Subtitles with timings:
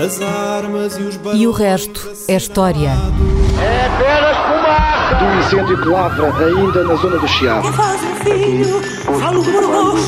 [0.00, 2.88] As armas e os E o resto é história.
[3.60, 5.14] É apenas fumaça!
[5.16, 7.68] Do incêndio que lavra ainda na zona do Chiado.
[7.68, 8.80] Que faz um filho,
[9.20, 10.00] falo fogo da amor.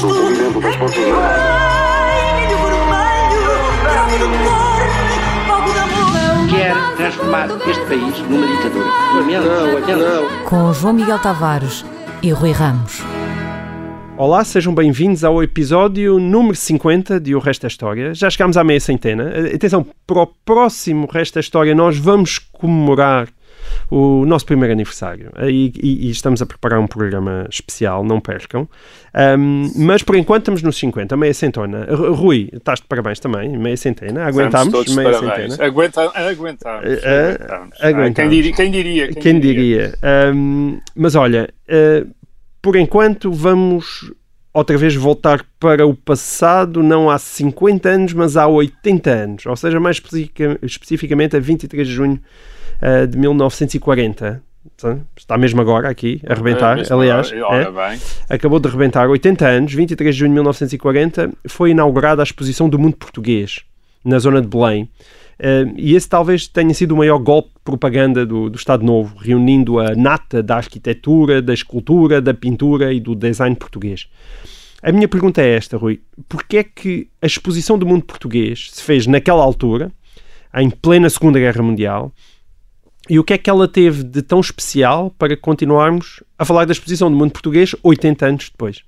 [6.49, 8.87] quer transformar este país numa ditadura.
[9.15, 10.45] Não, não.
[10.47, 11.85] Com João Miguel Tavares
[12.23, 13.12] e Rui Ramos.
[14.23, 18.15] Olá, sejam bem-vindos ao episódio número 50 de O Resto da História.
[18.15, 19.33] Já chegámos à meia centena.
[19.53, 23.27] Atenção, para o próximo Resto da História nós vamos comemorar
[23.91, 28.69] o nosso primeiro aniversário e, e- e estamos a preparar um programa especial, não percam.
[29.13, 31.79] Ahm, mas por enquanto estamos nos 50, meia centona.
[31.89, 34.25] R- Rui, estás de parabéns também, meia centena.
[34.27, 35.55] Aguentámos meia parabéns.
[35.55, 35.67] centena.
[35.69, 36.85] Aguenta, aguentamos.
[36.87, 37.81] Eh, eh, aguentamos.
[37.83, 38.15] aguentamos.
[38.15, 38.53] Quem diria?
[38.55, 39.09] Quem diria?
[39.09, 39.95] Quem diria?
[40.01, 42.05] Ahm, mas olha, eh,
[42.63, 44.11] por enquanto vamos
[44.55, 49.47] outra vez voltar para o passado, não há 50 anos, mas há 80 anos.
[49.47, 52.21] Ou seja, mais especifica- especificamente a 23 de junho
[52.81, 54.43] eh, de 1940.
[55.17, 57.33] Está mesmo agora aqui, a rebentar, É aliás.
[57.33, 57.63] É?
[58.29, 62.79] acabou de rebentar 80 anos, 23 de junho de 1940, foi inaugurada a exposição do
[62.79, 63.61] mundo português,
[64.05, 64.89] na zona de Belém.
[65.77, 69.81] E esse talvez tenha sido o maior golpe de propaganda do, do Estado Novo, reunindo
[69.81, 74.09] a nata da arquitetura, da escultura, da pintura e do design português.
[74.83, 76.01] A minha pergunta é esta, Rui.
[76.29, 79.93] Porquê é que a exposição do mundo português se fez naquela altura,
[80.55, 82.13] em plena Segunda Guerra Mundial,
[83.09, 86.73] e o que é que ela teve de tão especial para continuarmos a falar da
[86.73, 88.85] exposição do mundo português 80 anos depois?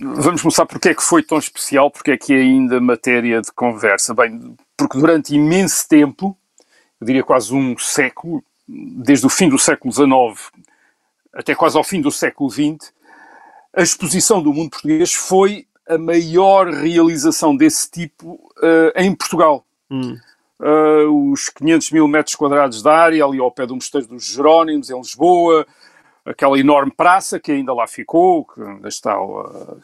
[0.00, 3.52] Vamos começar porque é que foi tão especial, porque é que é ainda matéria de
[3.52, 4.14] conversa.
[4.14, 6.36] Bem, porque durante imenso tempo,
[7.00, 10.64] eu diria quase um século, desde o fim do século XIX
[11.34, 12.92] até quase ao fim do século XX,
[13.74, 19.66] a exposição do mundo português foi a maior realização desse tipo eh, em Portugal.
[20.60, 24.88] Uh, os 500 mil metros quadrados de área, ali ao pé do Mosteiro dos Jerónimos,
[24.88, 25.66] em Lisboa,
[26.24, 29.76] aquela enorme praça que ainda lá ficou, que ainda está uh,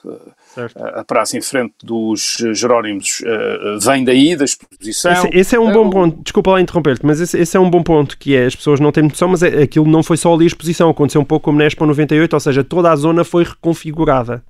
[0.54, 0.82] Certo.
[0.82, 5.12] a, a praça em frente dos Jerónimos, uh, vem daí, da exposição.
[5.12, 7.82] Esse, esse é um bom ponto, desculpa lá interromper-te, mas esse, esse é um bom
[7.82, 10.44] ponto, que é, as pessoas não têm noção, mas é- aquilo não foi só ali
[10.44, 13.44] a exposição, aconteceu um pouco como na Expo 98, ou seja, toda a zona foi
[13.44, 14.42] reconfigurada.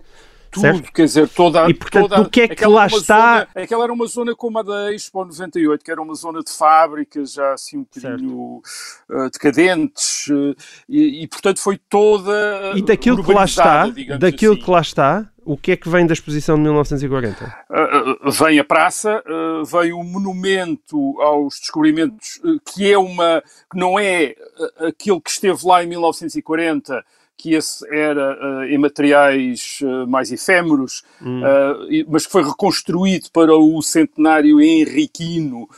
[0.50, 0.92] Tudo, certo?
[0.92, 3.84] quer dizer, toda, E, portanto, toda do que é que aquela lá está- Zona, aquela
[3.84, 7.52] era uma zona como a da Expo 98, que era uma zona de fábricas já
[7.52, 8.62] assim um bocadinho
[9.08, 10.56] uh, decadentes, uh,
[10.88, 12.72] e, e, portanto foi toda.
[12.74, 13.86] E daquilo que lá está,
[14.18, 14.62] daquilo assim.
[14.64, 17.44] que lá está, o que é que vem da exposição de 1940?
[17.70, 23.78] Uh, vem a praça, uh, vem o monumento aos descobrimentos, uh, que é uma que
[23.78, 24.34] não é
[24.80, 27.04] uh, aquele que esteve lá em 1940,
[27.40, 33.30] que esse era uh, em materiais uh, mais efêmeros, uh, e- mas que foi reconstruído
[33.32, 35.68] para o centenário henriquino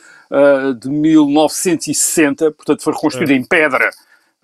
[0.81, 3.91] de 1960, portanto foi reconstruído em pedra.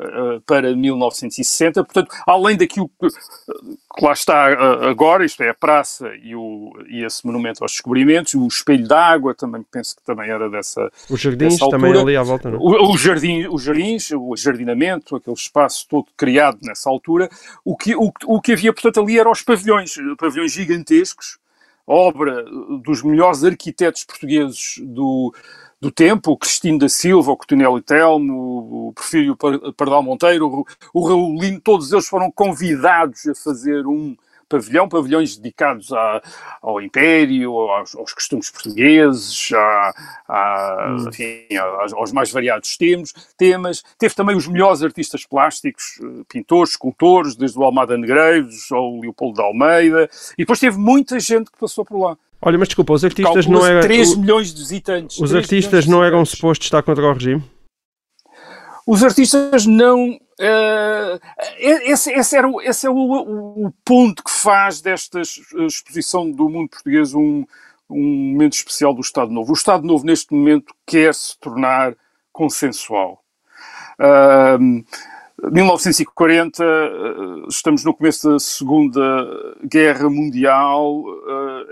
[0.01, 5.55] Uh, Para 1960, portanto, além daquilo que, que lá está uh, agora, isto é a
[5.55, 10.31] praça e, o, e esse monumento aos descobrimentos, o espelho d'água, também penso que também
[10.31, 10.91] era dessa.
[11.11, 12.59] Os jardins Nessa também ali à volta, não?
[12.59, 17.29] O, o jardim, os jardins, o jardinamento, aquele espaço todo criado nessa altura,
[17.65, 21.39] o que, o, o que havia, portanto, ali eram os pavilhões, pavilhões gigantescos,
[21.87, 22.45] obra
[22.83, 25.33] dos melhores arquitetos portugueses do,
[25.81, 30.67] do tempo, o Cristino da Silva, o Coutinho Telmo, o Porfírio Par- Pardal Monteiro, o,
[30.93, 34.17] o Raul Lino, todos eles foram convidados a fazer um
[34.49, 36.23] pavilhão, pavilhões dedicados à-
[36.63, 39.95] ao Império, aos, aos costumes portugueses, à-
[40.27, 43.85] à- enfim, aos, aos mais variados temas, temas.
[43.99, 49.37] Teve também os melhores artistas plásticos, eh, pintores, escultores, desde o Almada Negreiros ao Leopoldo
[49.37, 52.17] de Almeida, e depois teve muita gente que passou por lá.
[52.41, 53.81] Olha, mas desculpa, os artistas não eram...
[53.81, 55.19] 3 o- milhões de visitantes.
[55.19, 57.43] Os 3 artistas não eram supostos estar contra o regime?
[58.87, 60.19] Os artistas não.
[60.41, 61.19] eh,
[61.59, 62.95] esse, esse, era, o- esse é o,
[63.67, 67.45] o- ponto que faz desta ex- exposição do mundo português um,
[67.91, 69.51] um momento especial do Estado Novo.
[69.51, 71.95] O Estado Novo, neste momento, quer se tornar
[72.33, 73.23] consensual.
[73.99, 74.85] Ahm,
[75.41, 81.05] 1940, eh, estamos no começo da Segunda Guerra Mundial.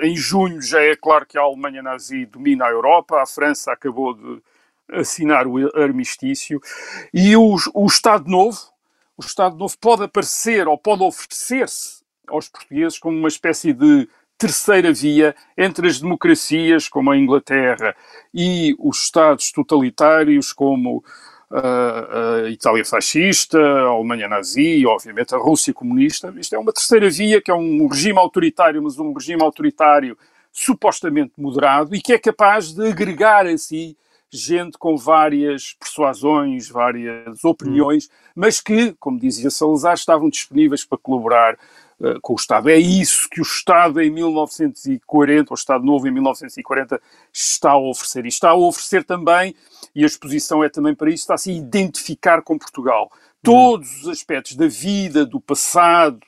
[0.00, 3.72] eh, Em junho já é claro que a Alemanha nazi domina a Europa, a França
[3.72, 4.40] acabou de
[4.92, 6.60] assinar o armistício
[7.12, 8.58] e o, o Estado Novo,
[9.16, 14.08] o Estado Novo pode aparecer ou pode oferecer-se aos portugueses como uma espécie de
[14.38, 17.96] terceira via entre as democracias, como a Inglaterra,
[18.34, 21.02] e os Estados totalitários, como
[21.50, 26.34] a, a Itália fascista, a Alemanha nazi obviamente, a Rússia comunista.
[26.38, 30.16] Isto é uma terceira via, que é um regime autoritário, mas um regime autoritário
[30.52, 33.96] supostamente moderado e que é capaz de agregar a si
[34.30, 41.54] gente com várias persuasões, várias opiniões, mas que, como dizia Salazar, estavam disponíveis para colaborar
[42.00, 42.68] uh, com o Estado.
[42.68, 47.00] É isso que o Estado em 1940, o Estado Novo em 1940,
[47.32, 48.24] está a oferecer.
[48.24, 49.54] E está a oferecer também,
[49.94, 53.10] e a exposição é também para isso, está-se a identificar com Portugal.
[53.42, 56.20] Todos os aspectos da vida, do passado,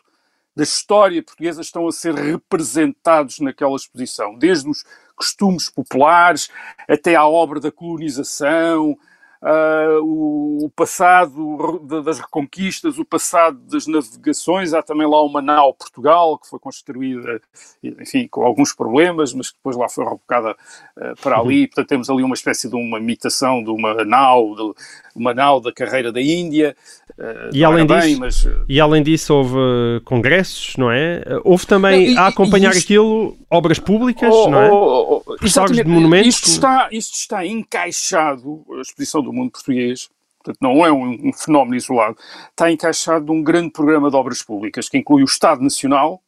[0.59, 4.85] da história portuguesa estão a ser representados naquela exposição, desde os
[5.19, 6.49] costumes populares
[6.89, 8.97] até à obra da colonização,
[9.43, 14.75] uh, o, o, passado das reconquistas, o passado das navegações.
[14.75, 17.41] Há também lá uma nau Portugal, que foi construída,
[17.83, 20.53] enfim, com alguns problemas, mas que depois lá foi rebocada
[20.97, 21.63] uh, para ali.
[21.63, 21.67] Uhum.
[21.67, 24.75] Portanto, temos ali uma espécie de uma imitação de uma nau, de,
[25.15, 26.77] uma nau da carreira da Índia.
[27.19, 28.49] Uh, e, além bem, disso, mas...
[28.69, 31.23] e além disso, houve congressos, não é?
[31.45, 32.85] Houve também não, e, a acompanhar isto...
[32.85, 34.71] aquilo obras públicas, oh, não é?
[34.71, 36.29] Oh, oh, oh de monumentos.
[36.29, 40.09] Isto está, isto está encaixado, a exposição do mundo português,
[40.39, 42.17] portanto não é um, um fenómeno isolado,
[42.51, 46.23] está encaixado num grande programa de obras públicas que inclui o Estado Nacional,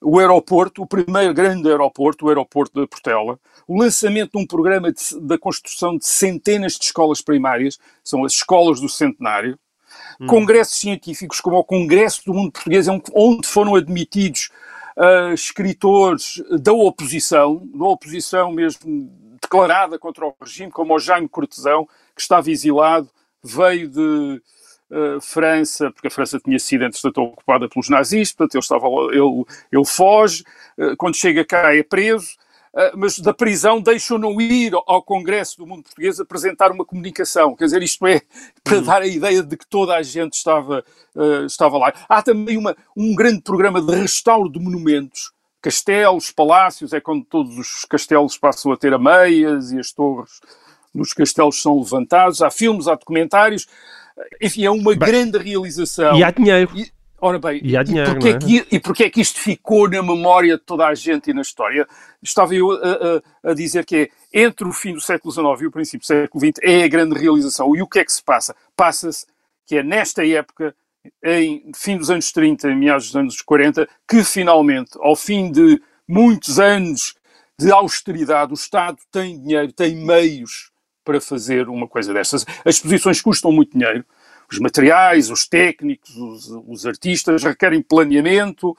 [0.00, 4.92] o aeroporto, o primeiro grande aeroporto, o aeroporto da Portela, o lançamento de um programa
[5.22, 9.58] da construção de centenas de escolas primárias, são as escolas do centenário,
[10.20, 10.26] hum.
[10.26, 14.50] congressos científicos como o Congresso do Mundo Português, onde foram admitidos
[14.96, 19.10] uh, escritores da oposição, da oposição mesmo
[19.40, 23.08] declarada contra o regime, como o Jaime Cortesão, que estava exilado,
[23.42, 24.42] veio de
[24.90, 29.44] uh, França, porque a França tinha sido, entretanto, ocupada pelos nazistas, portanto, ele, estava, ele,
[29.70, 30.42] ele foge,
[30.78, 32.36] uh, quando chega cá é preso,
[32.72, 37.54] uh, mas da prisão deixam-no ir ao Congresso do Mundo Português apresentar uma comunicação.
[37.54, 38.22] Quer dizer, isto é
[38.62, 38.82] para uhum.
[38.82, 40.82] dar a ideia de que toda a gente estava,
[41.46, 41.92] estava lá.
[42.08, 47.58] Há também uma, um grande programa de restauro de monumentos, castelos, palácios, é quando todos
[47.58, 50.40] os castelos passam a ter ameias e as torres
[50.94, 53.66] nos castelos são levantados, há filmes, há documentários,
[54.40, 56.16] enfim, é uma bem, grande realização.
[56.16, 56.70] E há dinheiro.
[56.74, 58.38] E, ora bem, e, há dinheiro, e, porquê é?
[58.38, 61.42] que, e porquê é que isto ficou na memória de toda a gente e na
[61.42, 61.86] história?
[62.22, 62.76] Estava eu a,
[63.46, 66.06] a, a dizer que é entre o fim do século XIX e o princípio do
[66.06, 67.74] século XX é a grande realização.
[67.74, 68.54] E o que é que se passa?
[68.76, 69.26] Passa-se
[69.66, 70.74] que é nesta época,
[71.22, 75.80] em fim dos anos 30, em meados dos anos 40, que finalmente, ao fim de
[76.06, 77.14] muitos anos
[77.58, 80.73] de austeridade, o Estado tem dinheiro, tem meios
[81.04, 82.44] para fazer uma coisa destas.
[82.64, 84.04] As exposições custam muito dinheiro.
[84.50, 88.76] Os materiais, os técnicos, os, os artistas requerem planeamento.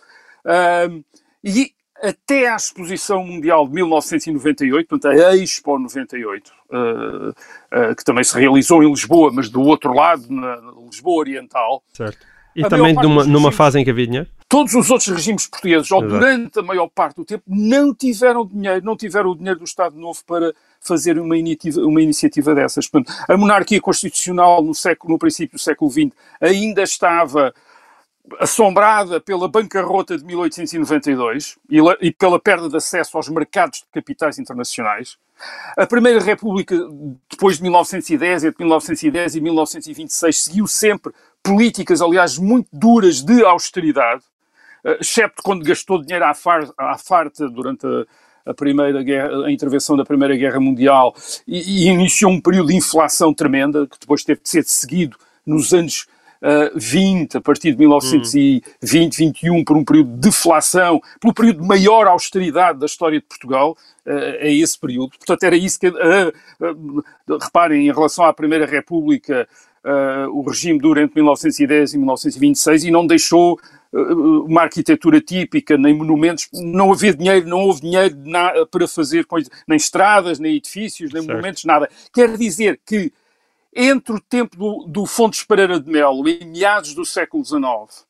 [1.43, 8.23] e até à Exposição Mundial de 1998, portanto a Expo 98, uh, uh, que também
[8.23, 11.83] se realizou em Lisboa, mas do outro lado, na, na Lisboa Oriental.
[11.93, 12.25] Certo.
[12.55, 14.29] E também numa, numa fase em que havia dinheiro?
[14.47, 18.85] Todos os outros regimes portugueses, ou durante a maior parte do tempo, não tiveram dinheiro,
[18.85, 22.87] não tiveram o dinheiro do Estado Novo para fazer uma iniciativa, uma iniciativa dessas.
[22.87, 27.53] Portanto, a monarquia constitucional no, século, no princípio do século XX ainda estava
[28.39, 34.39] assombrada pela bancarrota de 1892 e, e pela perda de acesso aos mercados de capitais
[34.39, 35.17] internacionais.
[35.75, 36.75] A Primeira República,
[37.29, 41.13] depois de 1910, entre 1910 e 1926, seguiu sempre
[41.43, 44.23] políticas, aliás, muito duras de austeridade,
[44.99, 49.97] excepto quando gastou dinheiro à, far, à farta durante a, a primeira guerra, a intervenção
[49.97, 51.15] da Primeira Guerra Mundial
[51.47, 55.73] e, e, iniciou um período de inflação tremenda que depois teve de ser seguido nos
[55.73, 56.05] anos
[56.41, 59.27] uh, 20, a partir de 1920, hum.
[59.27, 63.71] 21, por um período de deflação, pelo período de maior austeridade da história de Portugal,
[64.05, 65.17] uh, é esse período.
[65.17, 65.93] Portanto, era isso que, uh,
[66.61, 69.47] uh, reparem, em relação à Primeira República,
[70.31, 73.59] o regime dura entre 1910 e 1926 e não deixou
[73.95, 78.15] uma arquitetura típica, nem monumentos, não havia dinheiro, não houve dinheiro
[78.69, 81.33] para fazer coisas, nem estradas, nem edifícios, nem certo.
[81.33, 81.89] monumentos, nada.
[82.13, 83.11] Quer dizer que
[83.73, 88.05] entre o tempo do, do Fontes Pereira de Melo, em meados do século XIX,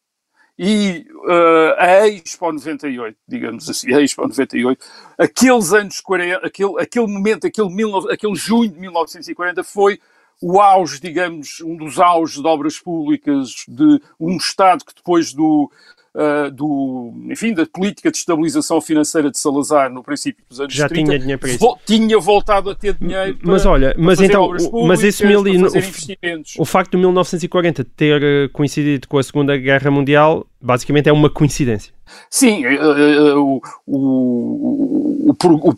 [0.57, 4.85] e uh, a Expo 98, digamos assim, a Expo 98,
[5.17, 9.99] aqueles anos 40, aquele, aquele momento, aquele, mil, aquele junho de 1940 foi
[10.41, 15.71] o auge, digamos, um dos auges de obras públicas de um Estado que depois do,
[16.15, 20.87] uh, do, enfim, da política de estabilização financeira de Salazar no princípio dos anos Já
[20.87, 21.59] 30, tinha dinheiro para isso.
[21.59, 25.41] Vo tinha voltado a ter dinheiro para, Mas olha, mas então, públicas, mas esse mil,
[25.41, 31.13] o, o facto de 1940 ter eh, coincidido com a Segunda Guerra Mundial, basicamente é
[31.13, 31.93] uma coincidência.
[32.29, 35.35] Sim, uh, o, o,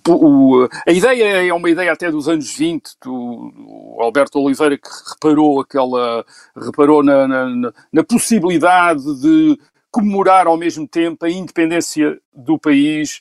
[0.10, 5.62] o, a ideia é uma ideia até dos anos 20, do Alberto Oliveira que reparou
[5.62, 6.25] aquela
[6.56, 9.58] reparou na, na, na possibilidade de
[9.97, 13.19] comemorar ao mesmo tempo a independência do país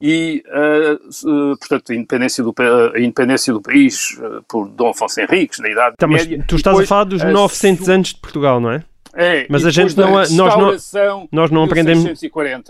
[0.00, 2.54] e, uh, uh, portanto, a independência do,
[2.94, 6.44] a independência do país uh, por Dom Afonso Henriques, na Idade tá, Média.
[6.46, 8.82] tu estás depois, a falar dos 900 anos de Portugal, não é?
[9.14, 12.20] É, mas a gente não, nós não, nós não aprendemos,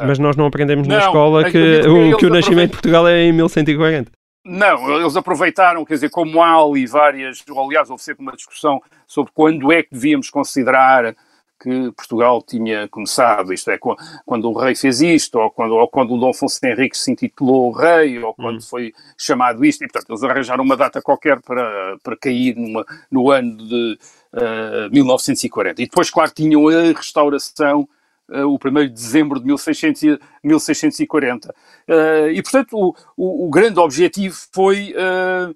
[0.01, 3.25] mas nós não aprendemos não, na escola que, o, que o nascimento de Portugal é
[3.25, 4.11] em 1140.
[4.45, 9.33] Não, eles aproveitaram, quer dizer, como há ali várias, aliás, houve sempre uma discussão sobre
[9.35, 11.15] quando é que devíamos considerar
[11.59, 13.79] que Portugal tinha começado, isto é,
[14.25, 17.73] quando o rei fez isto, ou quando, ou quando o Dom Afonso Henrique se intitulou
[17.73, 18.63] rei, ou quando hum.
[18.63, 23.31] foi chamado isto, e portanto eles arranjaram uma data qualquer para, para cair numa, no
[23.31, 23.99] ano de
[24.33, 25.83] uh, eh, 1940.
[25.83, 27.89] E depois, claro, tinham a restauração
[28.29, 31.55] uh, o 1 de dezembro de 1600, 1640.
[31.89, 35.55] Uh, e, portanto, o, o, o, grande objetivo foi, uh,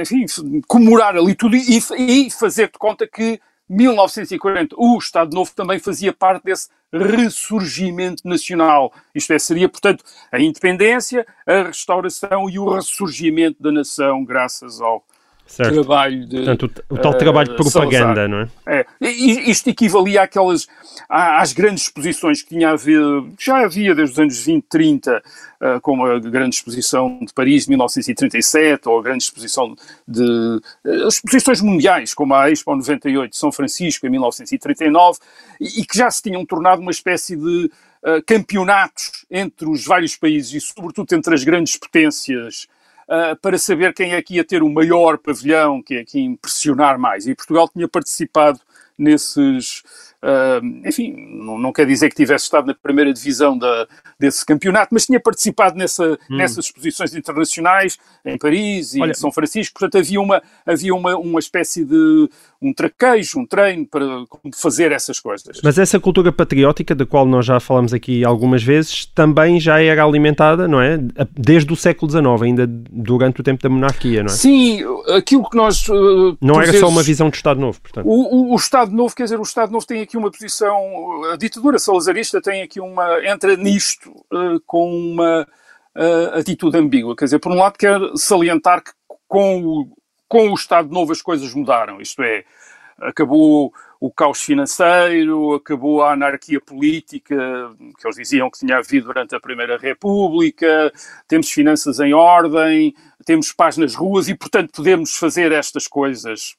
[0.00, 0.26] enfim,
[0.66, 6.12] comemorar ali tudo e, e fazer de conta que 1940 o Estado Novo também fazia
[6.12, 8.92] parte desse ressurgimento nacional.
[9.14, 15.04] Isto é, seria, portanto, a independência, a restauração e o ressurgimento da nação graças ao,
[15.46, 15.74] Certo.
[15.74, 16.36] trabalho de.
[16.36, 18.28] Portanto, o, o tal uh, trabalho de propaganda, Salazar.
[18.28, 18.86] não é?
[19.00, 19.10] é?
[19.10, 20.66] Isto equivalia àquelas,
[21.08, 25.22] às grandes exposições que tinha havido, já havia desde os anos 20, 30,
[25.60, 29.76] uh, como a grande exposição de Paris de 1937, ou a grande exposição
[30.08, 30.22] de.
[30.22, 35.18] Uh, exposições mundiais, como a Expo 98 de São Francisco em 1939,
[35.60, 37.70] e, e que já se tinham tornado uma espécie de.
[38.06, 42.68] Uh, campeonatos entre os vários países e, sobretudo, entre as grandes potências
[43.08, 46.24] uh, para saber quem é que ia ter o maior pavilhão, quem é que ia
[46.24, 47.26] impressionar mais.
[47.26, 48.60] E Portugal tinha participado
[48.98, 49.82] nesses.
[50.22, 53.86] Uh, enfim, não, não, quer dizer que tivesse estado na primeira divisão da,
[54.18, 56.36] desse campeonato, mas tinha participado nessa, hum.
[56.36, 59.78] nessas exposições internacionais em Paris e Olha, em São Francisco.
[59.78, 62.28] Portanto, havia uma, havia uma, uma espécie de
[62.62, 64.24] um traquejo, um treino para
[64.54, 65.60] fazer essas coisas.
[65.62, 70.02] Mas essa cultura patriótica, da qual nós já falamos aqui algumas vezes, também já era
[70.02, 70.98] alimentada, não é?
[71.36, 74.36] Desde o século XIX, ainda durante o tempo da monarquia, não é?
[74.36, 74.80] Sim,
[75.14, 75.86] aquilo que nós.
[75.88, 78.06] Uh, não era vezes, só uma visão de Estado Novo, portanto.
[78.06, 81.24] O, o, o, Estado Novo, quer dizer, o Estado Novo tem aqui uma posição.
[81.32, 83.24] A ditadura salazarista tem aqui uma.
[83.24, 85.46] entra nisto uh, com uma
[85.96, 87.14] uh, atitude ambígua.
[87.16, 88.92] Quer dizer, por um lado, quer salientar que
[89.28, 89.88] com o
[90.34, 92.44] com o Estado Novo as coisas mudaram, isto é,
[92.98, 93.72] acabou
[94.06, 97.34] o caos financeiro, acabou a anarquia política
[97.98, 100.92] que eles diziam que tinha havido durante a Primeira República,
[101.26, 102.94] temos finanças em ordem,
[103.24, 106.54] temos paz nas ruas e, portanto, podemos fazer estas coisas.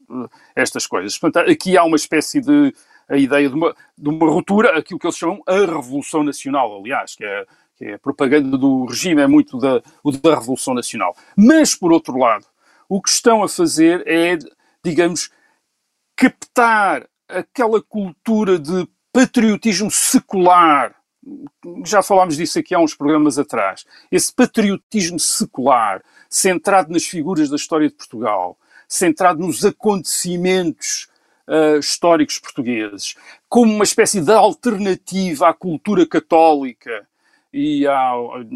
[0.56, 1.20] Estas coisas.
[1.20, 2.74] Portanto, aqui há uma espécie de
[3.08, 7.16] a ideia de uma, de uma ruptura, aquilo que eles chamam a Revolução Nacional, aliás,
[7.16, 9.84] que é, que é a propaganda do regime, é muito da,
[10.24, 11.16] da Revolução Nacional.
[11.38, 12.48] Mas, por outro lado,
[12.90, 14.36] o que estão a fazer é,
[14.84, 15.30] digamos,
[16.16, 20.96] captar aquela cultura de patriotismo secular.
[21.86, 23.86] Já falámos disso aqui há uns programas atrás.
[24.12, 31.08] Esse patriotismo secular, centrado nas figuras da história de Portugal, centrado nos acontecimentos
[31.48, 33.16] uh, históricos portugueses,
[33.50, 37.08] como uma espécie de alternativa à cultura católica
[37.52, 37.86] e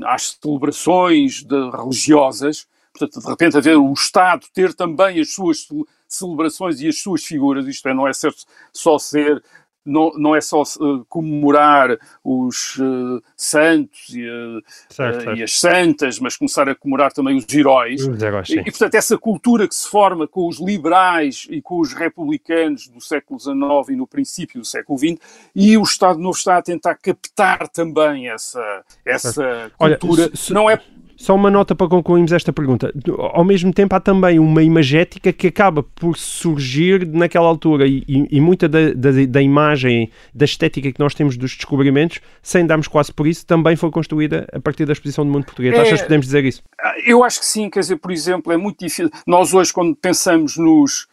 [0.05, 2.67] às celebrações de, religiosas,
[2.99, 5.67] Portanto, de repente, haver o Estado ter também as suas
[6.09, 9.43] celebrações e as suas figuras, isto é, não é certo só ser
[9.85, 15.37] não, não é só uh, comemorar os uh, santos e, uh, certo, certo.
[15.37, 18.07] e, as santas, mas começar a comemorar também os heróis.
[18.07, 21.79] Os heróis e, e, portanto, essa cultura que se forma com os liberais e com
[21.79, 25.17] os republicanos do século XIX e no princípio do século XX,
[25.55, 30.23] e o Estado Novo está a tentar captar também essa, essa cultura.
[30.23, 30.81] Olha, se, não é
[31.19, 32.93] só uma nota para concluirmos esta pergunta.
[33.33, 38.38] Ao mesmo tempo, há também uma imagética que acaba por surgir naquela altura e, e,
[38.38, 42.88] e muita da, da, da, imagem, da estética que nós temos dos descobrimentos, sem darmos
[42.88, 45.75] quase por isso, também foi construída a partir da exposição do mundo português.
[45.75, 46.63] É, Achas que podemos dizer isso?
[47.05, 47.69] Eu acho que sim.
[47.69, 49.11] Quer dizer, por exemplo, é muito difícil.
[49.27, 51.05] Nós hoje, quando pensamos nos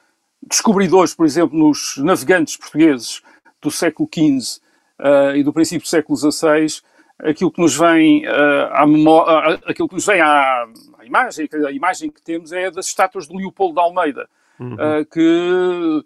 [0.49, 3.23] descobridores, por exemplo, nos navegantes portugueses
[3.61, 4.61] do século XV
[5.01, 6.81] uh, e do princípio do século XVI,
[7.19, 10.67] aquilo que nos vem uh, à memória, uh, aquilo que nos vem à,
[10.99, 14.75] à, imagem, a imagem que temos é das estátuas de Leopoldo de Almeida, uhum.
[14.75, 16.05] uh, que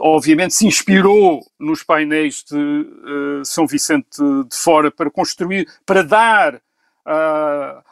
[0.00, 4.16] obviamente se inspirou nos painéis de São Vicente
[4.48, 6.62] de Fora para construir, para dar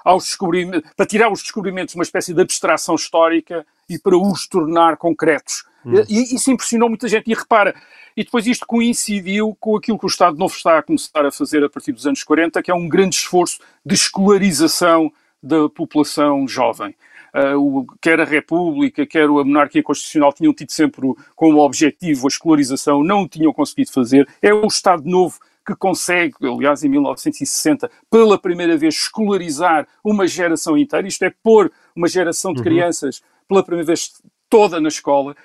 [0.04, 4.96] aos descobrimentos, para tirar os descobrimentos uma espécie de abstração histórica e para os tornar
[4.98, 5.64] concretos.
[5.84, 6.04] Uhum.
[6.08, 7.28] E isso impressionou muita gente.
[7.28, 7.74] E repara,
[8.18, 11.62] e depois isto coincidiu com aquilo que o Estado Novo está a começar a fazer
[11.62, 16.96] a partir dos anos 40, que é um grande esforço de escolarização da população jovem.
[17.32, 22.28] Uh, o, quer a República, quer a monarquia constitucional tinham tido sempre como objetivo a
[22.28, 24.28] escolarização, não o tinham conseguido fazer.
[24.42, 30.76] É o Estado Novo que consegue, aliás, em 1960, pela primeira vez escolarizar uma geração
[30.76, 32.64] inteira, isto é, pôr uma geração de uhum.
[32.64, 34.20] crianças pela primeira vez
[34.50, 35.36] toda na escola,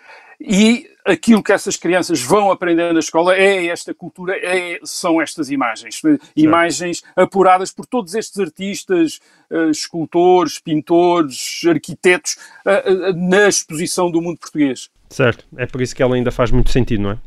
[0.42, 5.50] e aquilo que essas crianças vão aprender na escola é esta cultura, é, são estas
[5.50, 6.02] imagens.
[6.36, 9.20] Imagens apuradas por todos estes artistas,
[9.50, 14.90] uh, escultores, pintores, arquitetos, uh, uh, na exposição do mundo português.
[15.10, 17.18] Certo, é por isso que ela ainda faz muito sentido, não é?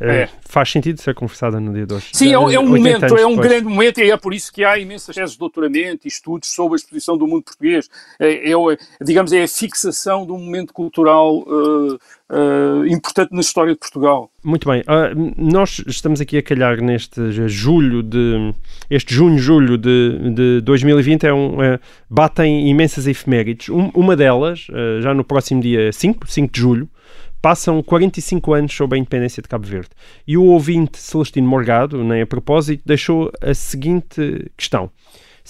[0.00, 0.28] É.
[0.40, 2.08] Faz sentido ser conversada no dia de hoje.
[2.12, 3.48] Sim, é, um, é um momento, é um depois.
[3.48, 6.74] grande momento e é por isso que há imensas teses de doutoramento e estudos sobre
[6.74, 7.88] a exposição do mundo português.
[8.18, 8.54] É, é,
[9.02, 14.30] digamos, é a fixação de um momento cultural uh, uh, importante na história de Portugal.
[14.42, 14.80] Muito bem.
[14.80, 18.54] Uh, nós estamos aqui a calhar neste julho de...
[18.88, 21.78] Este junho-julho de, de 2020 é um, é,
[22.08, 23.68] batem imensas efemérides.
[23.68, 24.66] Um, uma delas,
[25.00, 26.88] já no próximo dia 5, 5 de julho,
[27.40, 29.90] passam 45 anos sob a independência de Cabo Verde.
[30.26, 34.90] E o ouvinte Celestino Morgado, nem a propósito, deixou a seguinte questão.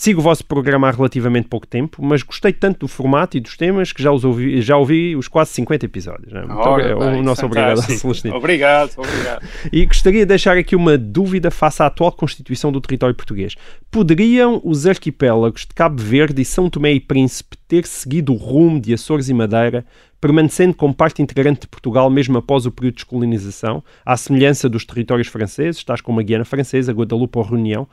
[0.00, 3.56] Sigo o vosso programa há relativamente pouco tempo, mas gostei tanto do formato e dos
[3.56, 6.32] temas que já, os ouvi, já ouvi os quase 50 episódios.
[6.32, 6.42] Né?
[6.48, 8.34] Ora, bem, o nosso obrigado Celestino.
[8.34, 9.46] Obrigado, obrigado.
[9.70, 13.56] E gostaria de deixar aqui uma dúvida face à atual constituição do território português.
[13.90, 18.80] Poderiam os arquipélagos de Cabo Verde e São Tomé e Príncipe ter seguido o rumo
[18.80, 19.84] de Açores e Madeira
[20.20, 24.84] permanecendo como parte integrante de Portugal mesmo após o período de descolonização, à semelhança dos
[24.84, 27.88] territórios franceses, tais como a Guiana Francesa, Guadalupe ou Reunião.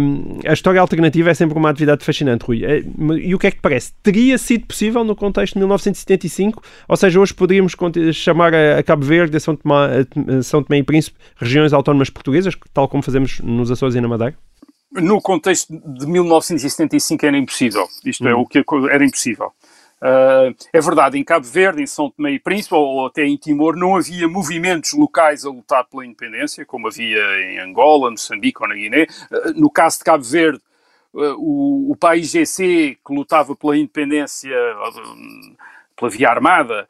[0.00, 2.64] Um, a história alternativa é sempre uma atividade fascinante, Rui.
[2.64, 2.82] É,
[3.20, 3.92] e o que é que parece?
[4.02, 6.62] Teria sido possível no contexto de 1975?
[6.88, 7.74] Ou seja, hoje poderíamos
[8.12, 10.06] chamar a Cabo Verde, a São Tomé,
[10.38, 14.08] a São Tomé e Príncipe, regiões autónomas portuguesas, tal como fazemos nos Açores e na
[14.08, 14.36] Madeira?
[14.92, 17.86] No contexto de 1975 era impossível.
[18.04, 18.28] Isto hum.
[18.28, 19.52] é o que era impossível.
[20.02, 23.76] Uh, é verdade, em Cabo Verde, em São Tomé e Príncipe, ou até em Timor,
[23.76, 27.18] não havia movimentos locais a lutar pela independência, como havia
[27.50, 29.06] em Angola, Moçambique ou na Guiné.
[29.30, 30.60] Uh, no caso de Cabo Verde,
[31.14, 34.54] uh, o, o país GC, que lutava pela independência
[35.96, 36.86] pela via armada,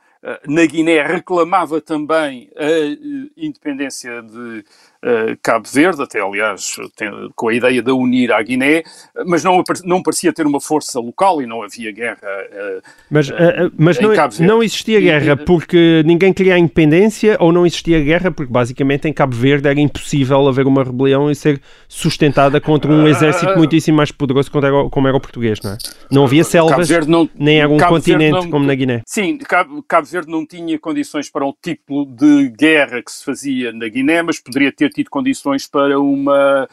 [0.49, 4.65] na Guiné reclamava também a independência de
[5.05, 8.83] uh, Cabo Verde, até aliás tem, com a ideia de unir à Guiné,
[9.27, 12.19] mas não, não parecia ter uma força local e não havia guerra.
[12.23, 17.67] Uh, mas uh, mas não, não existia guerra porque ninguém queria a independência ou não
[17.67, 22.61] existia guerra porque basicamente em Cabo Verde era impossível haver uma rebelião e ser sustentada
[22.61, 24.51] contra um exército muitíssimo mais poderoso
[24.91, 25.77] como era, o português, não é?
[26.11, 29.03] Não havia selvas, não, nem era um Cabo continente não, como na Guiné.
[29.07, 33.73] Sim, Cabo, Cabo Verde não tinha condições para o tipo de guerra que se fazia
[33.73, 36.69] na Guiné, mas poderia ter tido condições para uma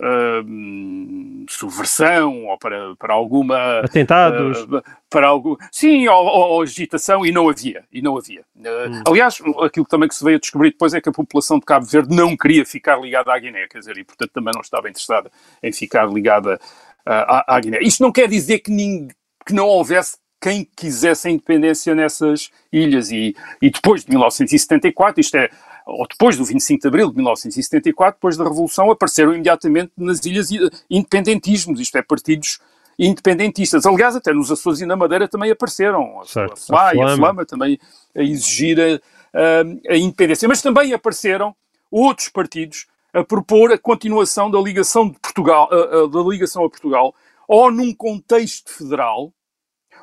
[0.00, 4.62] uh, subversão ou para, para alguma atentados.
[4.64, 8.42] uh, para algo sim ou, ou, agitação e não havia e não havia.
[8.56, 9.02] Uh, hum.
[9.06, 11.86] aliás aquilo também que se veio a descobrir depois é que a população de Cabo
[11.86, 15.30] Verde não queria ficar ligada à Guiné quer dizer e portanto também não estava interessada
[15.62, 16.58] em ficar ligada
[17.06, 17.78] à, à, Guiné.
[17.80, 19.08] Isto não quer dizer que, ninguém,
[19.46, 23.10] que não houvesse quem quisesse a independência nessas ilhas.
[23.10, 25.50] E, e depois de 1974 isto é
[25.86, 30.48] ou depois do 25 de abril de 1974, depois da Revolução, apareceram imediatamente nas ilhas
[30.90, 32.58] independentismos, isto é, partidos
[32.98, 33.86] independentistas.
[33.86, 36.22] Aliás, até nos Açores e na Madeira também apareceram.
[36.24, 36.54] Certo.
[36.54, 37.78] A FLA e a Flama também
[38.16, 39.00] a exigir
[39.32, 40.48] a, a independência.
[40.48, 41.54] Mas também apareceram
[41.90, 46.70] outros partidos a propor a continuação da ligação de Portugal, a, a, da ligação a
[46.70, 47.14] Portugal,
[47.46, 49.32] ou num contexto federal,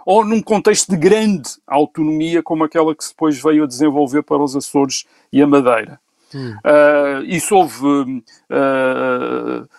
[0.06, 4.56] ou num contexto de grande autonomia, como aquela que depois veio a desenvolver para os
[4.56, 6.00] Açores e a Madeira.
[6.34, 6.56] Hum.
[6.66, 9.70] Uh, isso houve uh,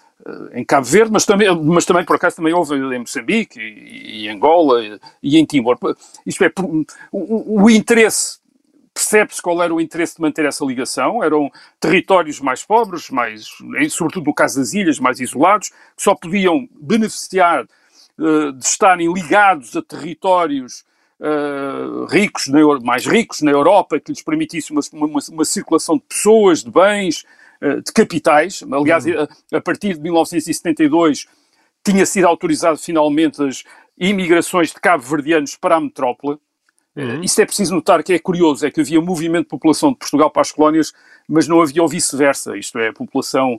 [0.53, 4.29] em Cabo Verde, mas também, mas também, por acaso, também houve em Moçambique e, e
[4.29, 5.79] Angola e, e, em Timor.
[6.25, 6.53] Isto é,
[7.13, 8.39] o, o interesse
[8.95, 11.23] percebe-se qual era o interesse de manter essa ligação.
[11.23, 13.49] Eram territórios mais pobres, mais,
[13.91, 17.67] sobretudo no caso das ilhas, mais isolados, que só podiam beneficiar
[18.19, 20.85] de estarem ligados a territórios
[21.21, 26.05] uh, ricos, na, mais ricos na Europa, que lhes permitisse uma, uma, uma circulação de
[26.09, 27.25] pessoas, de bens,
[27.63, 28.63] uh, de capitais.
[28.71, 29.27] Aliás, uhum.
[29.53, 31.27] a, a, partir de 1972
[31.85, 33.65] tinha sido autorizado finalmente as
[33.99, 36.39] imigrações de cabo-verdianos para a metrópole.
[36.97, 37.23] Uhum.
[37.23, 40.31] Isto é preciso notar que é curioso, é que havia movimento de população de Portugal
[40.31, 40.93] para as colónias,
[41.29, 43.59] mas não havia o vice-versa, isto é, a população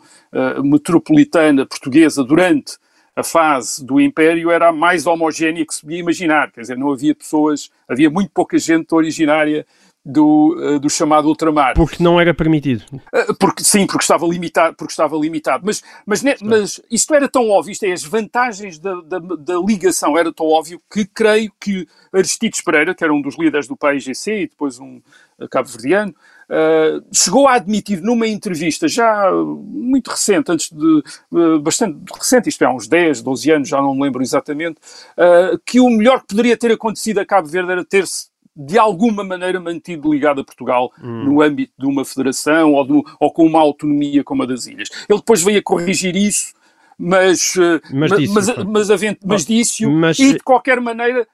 [0.64, 2.78] metropolitana portuguesa durante
[3.16, 6.92] a fase do Império era a mais homogénea que se podia imaginar, quer dizer, não
[6.92, 9.66] havia pessoas, havia muito pouca gente originária
[10.06, 11.74] do, uh, do chamado ultramar.
[11.74, 12.84] Porque não era permitido.
[12.94, 15.64] Uh, porque, sim, porque estava limitado, porque estava limitado.
[15.66, 19.58] Mas, mas, ne, mas isto era tão óbvio, isto é, as vantagens da, da, da,
[19.58, 23.76] ligação era tão óbvio que creio que Aristides Pereira, que era um dos líderes do
[23.76, 25.02] PAIGC e depois um
[25.50, 26.14] cabo-verdiano,
[26.50, 32.64] Uh, chegou a admitir numa entrevista já muito recente, antes de uh, bastante recente, isto
[32.64, 34.78] é, há uns 10, 12 anos, já não me lembro exatamente,
[35.18, 39.24] uh, que o melhor que poderia ter acontecido a Cabo Verde era ter-se de alguma
[39.24, 41.24] maneira mantido ligado a Portugal hum.
[41.26, 44.90] no âmbito de uma federação ou, do, ou, com uma autonomia como a das ilhas.
[45.10, 46.54] Ele depois veio a corrigir isso,
[46.98, 47.56] mas,
[47.92, 51.28] mas, mas, mas, mas, mas, mas disse-o, e de qualquer maneira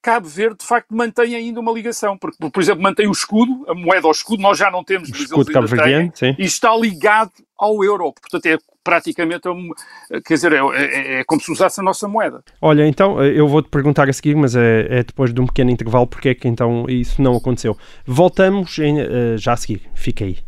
[0.00, 3.74] Cabo Verde de facto mantém ainda uma ligação, porque, por exemplo, mantém o escudo, a
[3.74, 7.32] moeda ao escudo, nós já não temos, mas escudo eles ainda têm, e está ligado
[7.58, 9.70] ao euro, portanto é praticamente, um,
[10.24, 12.42] quer dizer, é, é, é, como se usasse a nossa moeda.
[12.62, 16.06] Olha, então, eu vou-te perguntar a seguir, mas é, é, depois de um pequeno intervalo,
[16.06, 17.76] porque é que então isso não aconteceu.
[18.06, 20.38] Voltamos em, uh, já a seguir, fica aí.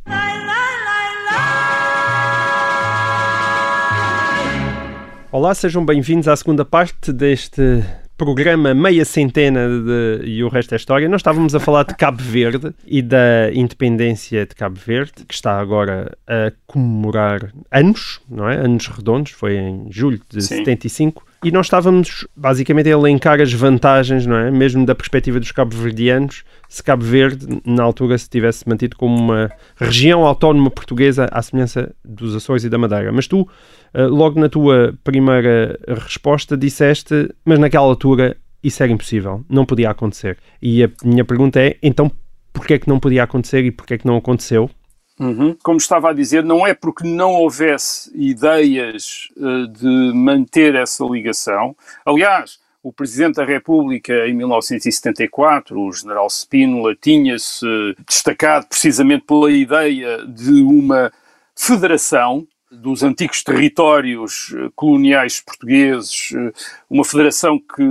[5.32, 7.84] Olá, sejam bem-vindos à segunda parte deste
[8.20, 12.22] programa Meia Centena de, e o resto é história, nós estávamos a falar de Cabo
[12.22, 18.56] Verde e da independência de Cabo Verde, que está agora a comemorar anos, não é?
[18.56, 20.56] Anos redondos, foi em julho de Sim.
[20.58, 21.24] 75.
[21.42, 24.50] E nós estávamos basicamente a elencar as vantagens, não é?
[24.50, 29.50] Mesmo da perspectiva dos cabo-verdianos, se Cabo Verde, na altura, se tivesse mantido como uma
[29.74, 33.10] região autónoma portuguesa à semelhança dos Açores e da Madeira.
[33.10, 33.46] Mas tu,
[33.92, 39.90] eh, logo na tua primeira resposta, disseste, mas naquela altura isso era impossível, não podia
[39.90, 40.38] acontecer.
[40.62, 42.08] E a minha pergunta é, então,
[42.52, 44.70] porquê é que não podia acontecer e porquê é que não aconteceu?
[45.18, 45.56] Uhum.
[45.64, 51.76] Como estava a dizer, não é porque não houvesse ideias uh, de manter essa ligação.
[52.06, 57.66] Aliás, o Presidente da República, em 1974, o General Spínola, tinha-se
[58.06, 61.12] destacado precisamente pela ideia de uma
[61.54, 66.52] federação dos antigos territórios eh, coloniais portugueses, eh,
[66.88, 67.82] uma federação que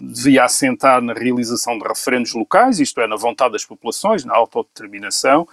[0.00, 5.46] devia assentar na realização de referendos locais, isto é, na vontade das populações, na autodeterminação.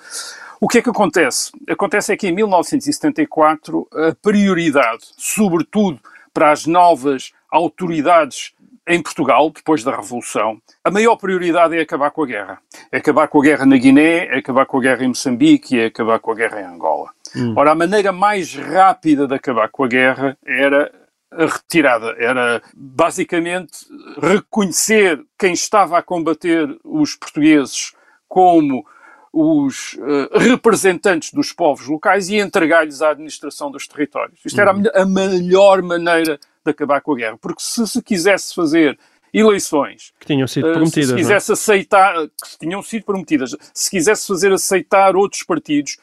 [0.61, 1.51] O que é que acontece?
[1.67, 5.99] Acontece é que em 1974 a prioridade, sobretudo
[6.31, 8.53] para as novas autoridades
[8.87, 12.59] em Portugal, depois da Revolução, a maior prioridade é acabar com a guerra.
[12.91, 15.85] É acabar com a guerra na Guiné, é acabar com a guerra em Moçambique, é
[15.85, 17.09] acabar com a guerra em Angola.
[17.35, 17.53] Hum.
[17.57, 20.91] Ora, a maneira mais rápida de acabar com a guerra era
[21.31, 22.15] a retirada.
[22.17, 23.73] Era basicamente
[24.21, 27.93] reconhecer quem estava a combater os portugueses
[28.27, 28.85] como
[29.33, 34.39] os uh, representantes dos povos locais e entregar-lhes a administração dos territórios.
[34.45, 34.83] Isto era a, uhum.
[34.93, 38.97] a, melhor maneira de acabar com a guerra, porque se se quisesse fazer
[39.33, 41.53] eleições que tinham sido prometidas, uh, se quisesse não?
[41.53, 45.97] aceitar, que tinham sido prometidas, se quisesse fazer aceitar outros partidos,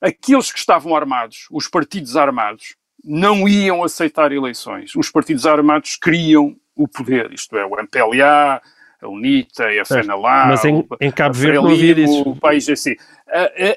[0.00, 4.94] aqueles que estavam armados, os partidos armados, não iam aceitar eleições.
[4.96, 8.60] Os partidos armados queriam o poder, isto é, o MPLA,
[9.00, 12.22] a UNITA, a FNLA, Mas em, em Cabo Verde não havia isso.
[12.22, 12.96] O país assim.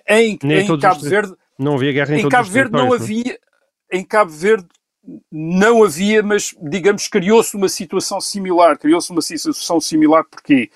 [0.07, 3.39] Em, em Cabo Verde não havia guerra em, em Cabo Verde não havia
[3.91, 4.67] em Cabo Verde
[5.31, 8.77] não havia, mas digamos criou-se uma situação similar.
[8.77, 10.69] Criou-se uma situação similar porquê?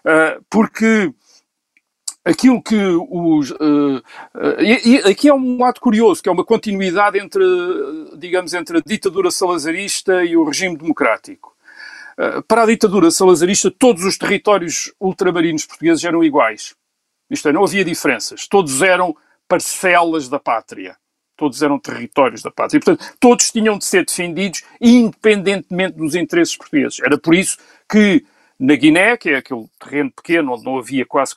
[0.00, 1.12] Uh, porque
[2.24, 3.50] aquilo que os.
[3.52, 4.02] Uh,
[4.34, 7.44] uh, e, e, aqui é um lado curioso, que é uma continuidade entre,
[8.16, 11.56] digamos, entre a ditadura salazarista e o regime democrático.
[12.18, 16.74] Eh, para a ditadura salazarista, todos os territórios ultramarinos portugueses eram iguais.
[17.30, 18.48] Isto é, não havia diferenças.
[18.48, 20.96] Todos eram parcelas da pátria.
[21.38, 22.78] Todos eram territórios da pátria.
[22.78, 27.00] E, portanto, todos tinham de ser defendidos independentemente dos interesses portugueses.
[27.00, 27.56] Era por isso
[27.90, 28.24] que
[28.58, 31.34] na Guiné, que é aquele terreno pequeno onde não havia quase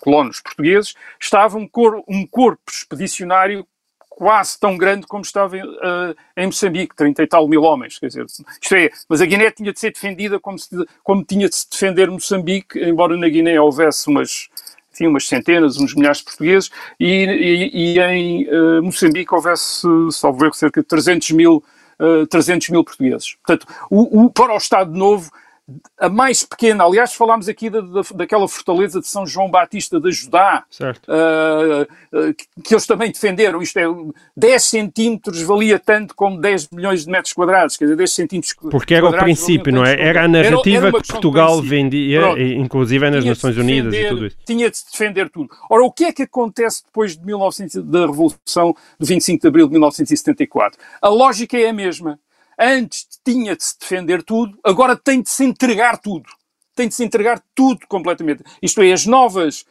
[0.00, 3.66] colonos portugueses, estava um, cor, um corpo expedicionário
[4.16, 7.98] quase tão grande como estava uh, em Moçambique, 30 e tal mil homens.
[7.98, 10.70] Quer dizer, isto é, mas a Guiné tinha de ser defendida como, se,
[11.04, 14.48] como tinha de se defender Moçambique, embora na Guiné houvesse umas,
[14.96, 20.38] enfim, umas centenas, uns milhares de portugueses, e, e, e em uh, Moçambique houvesse, salvo
[20.38, 21.62] ver, cerca de 300 mil,
[22.00, 23.36] uh, eh, 300 mil portugueses.
[23.46, 25.30] Portanto, o, o, para o Estado Novo
[25.98, 30.12] a mais pequena, aliás, falámos aqui da, da, daquela fortaleza de São João Batista de
[30.12, 31.82] Judá, uh,
[32.16, 33.60] uh, que eles também defenderam.
[33.60, 33.86] Isto é,
[34.36, 38.94] 10 centímetros valia tanto como 10 milhões de metros quadrados, quer dizer, 10 centímetros Porque
[38.94, 40.00] era o princípio, não é?
[40.00, 44.14] Era a narrativa era, era que Portugal vendia, Pronto, inclusive nas Nações Unidas defender, e
[44.14, 44.36] tudo isso.
[44.46, 45.50] Tinha de se defender tudo.
[45.68, 49.66] Ora, o que é que acontece depois de 1900, da Revolução de 25 de Abril
[49.66, 50.78] de 1974?
[51.02, 52.20] A lógica é a mesma
[52.58, 56.28] Antes tinha de se defender tudo, agora tem de se entregar tudo.
[56.74, 58.42] Tem de se entregar tudo completamente.
[58.62, 59.64] Isto é, as novas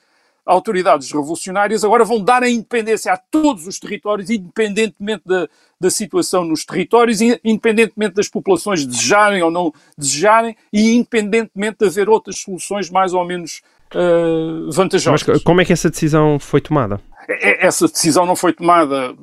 [0.45, 6.45] autoridades revolucionárias agora vão dar a independência a todos os territórios, independentemente da, da situação
[6.45, 12.91] nos territórios, independentemente das populações desejarem ou não desejarem, e independentemente de haver outras soluções
[12.91, 13.61] mais ou menos
[13.93, 15.23] uh, vantajosas.
[15.27, 16.99] Mas como é que essa decisão foi tomada?
[17.39, 19.15] Essa decisão não foi tomada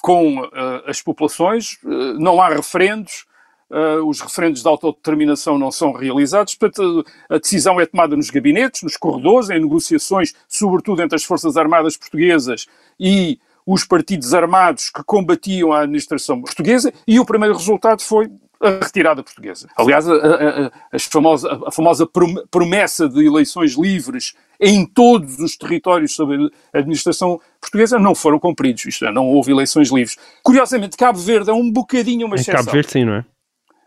[0.00, 0.50] com uh,
[0.86, 3.28] as populações, uh, não há referendos,
[4.04, 8.96] os referendos de autodeterminação não são realizados, portanto, a decisão é tomada nos gabinetes, nos
[8.96, 12.66] corredores, em negociações, sobretudo entre as Forças Armadas Portuguesas
[12.98, 18.28] e os partidos armados que combatiam a administração portuguesa, e o primeiro resultado foi
[18.60, 19.68] a retirada portuguesa.
[19.74, 22.06] Aliás, a, a, a, famosa, a famosa
[22.50, 28.84] promessa de eleições livres em todos os territórios sob a administração portuguesa não foram cumpridos,
[28.84, 30.18] isto é, não houve eleições livres.
[30.42, 32.54] Curiosamente, Cabo Verde é um bocadinho uma exceção.
[32.54, 33.24] Em Cabo Verde sim, não é?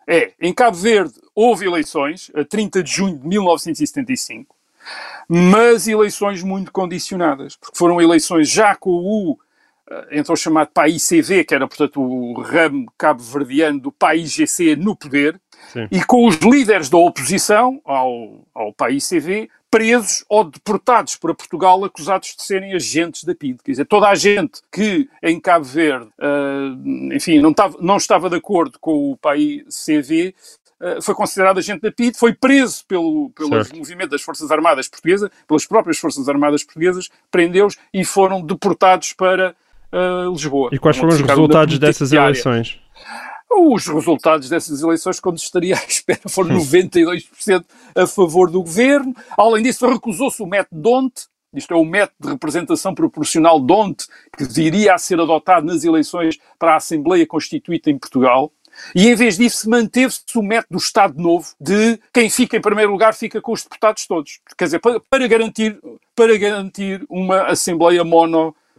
[0.08, 4.56] É, em Cabo Verde houve eleições, a 30 de junho de 1975,
[5.30, 9.38] mas eleições muito condicionadas, porque foram eleições já com o
[10.12, 15.40] então chamado PAICV, que era, portanto, o ramo cabo-verdiano do PAIGC no poder,
[15.72, 15.88] Sim.
[15.92, 22.36] e com os líderes da oposição ao, ao PAICV presos ou deportados para Portugal acusados
[22.36, 23.58] de serem agentes da PID.
[23.64, 28.30] Quer dizer, toda a gente que em Cabo Verde, uh, enfim, não estava, não estava
[28.30, 30.36] de acordo com o país CV,
[30.80, 35.32] uh, foi considerado agente da PID, foi preso pelo, pelo movimento das Forças Armadas Portuguesas,
[35.48, 39.56] pelas próprias Forças Armadas Portuguesas, prendeu-os e foram deportados para
[39.94, 40.70] uh, Lisboa.
[40.72, 42.80] E quais foram os resultados dessas eleições?
[43.56, 47.64] Os resultados dessas eleições, quando estaria à espera, foram 92%
[47.96, 49.16] a favor do governo.
[49.38, 51.14] Além disso, recusou-se o método DONT,
[51.54, 56.40] isto é o método de representação proporcional DONT, que viria a ser adotado nas eleições
[56.58, 58.52] para a Assembleia Constituinte em Portugal.
[58.96, 62.92] E em vez disso, manteve-se o método do Estado Novo, de quem fica em primeiro
[62.92, 64.40] lugar fica com os deputados todos.
[64.58, 65.80] Quer dizer, para, para garantir,
[66.16, 68.04] para garantir uma Assembleia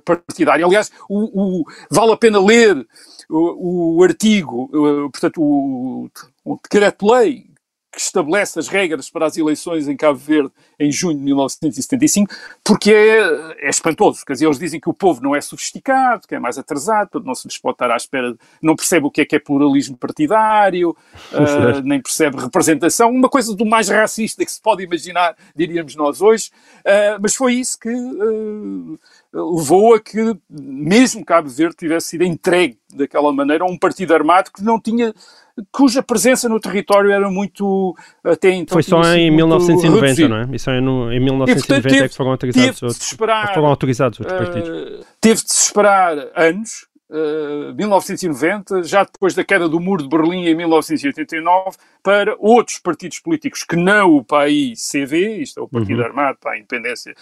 [0.04, 0.66] monopartidária.
[0.66, 2.86] Aliás, o, o, vale a pena ler
[3.30, 4.68] o, o artigo,
[5.10, 6.08] portanto, o,
[6.44, 7.53] o decreto-lei
[7.94, 12.92] que estabelece as regras para as eleições em Cabo Verde em junho de 1975, porque
[12.92, 14.24] é, é espantoso.
[14.26, 17.26] Quer dizer, eles dizem que o povo não é sofisticado, que é mais atrasado, portanto
[17.26, 19.96] não se lhes pode estar à espera, não percebe o que é que é pluralismo
[19.96, 20.90] partidário,
[21.32, 26.20] uh, nem percebe representação, uma coisa do mais racista que se pode imaginar, diríamos nós
[26.20, 28.98] hoje, uh, mas foi isso que uh,
[29.32, 34.50] levou a que mesmo Cabo Verde tivesse sido entregue daquela maneira a um partido armado
[34.52, 35.14] que não tinha
[35.70, 40.28] cuja presença no território era muito até então foi só em 1990 reduzido.
[40.28, 40.48] não é?
[40.52, 44.20] Isso é no, em 1990 portanto, teve, é que foram autorizados outros, esperar, foram autorizados
[44.20, 49.78] outros uh, partidos teve de se esperar anos Uh, 1990, já depois da queda do
[49.78, 55.62] muro de Berlim em 1989, para outros partidos políticos que não o PAI-CV, isto é
[55.62, 56.06] o Partido uhum.
[56.06, 57.14] Armado para a Independência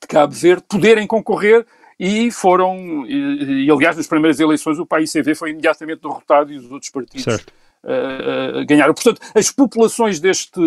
[0.00, 1.66] de Cabo Verde poderem concorrer
[1.98, 6.70] e foram, e, e aliás, nas primeiras eleições o PAICV foi imediatamente derrotado e os
[6.70, 7.40] outros partidos uh,
[7.84, 8.94] uh, ganharam.
[8.94, 10.60] Portanto, as populações deste,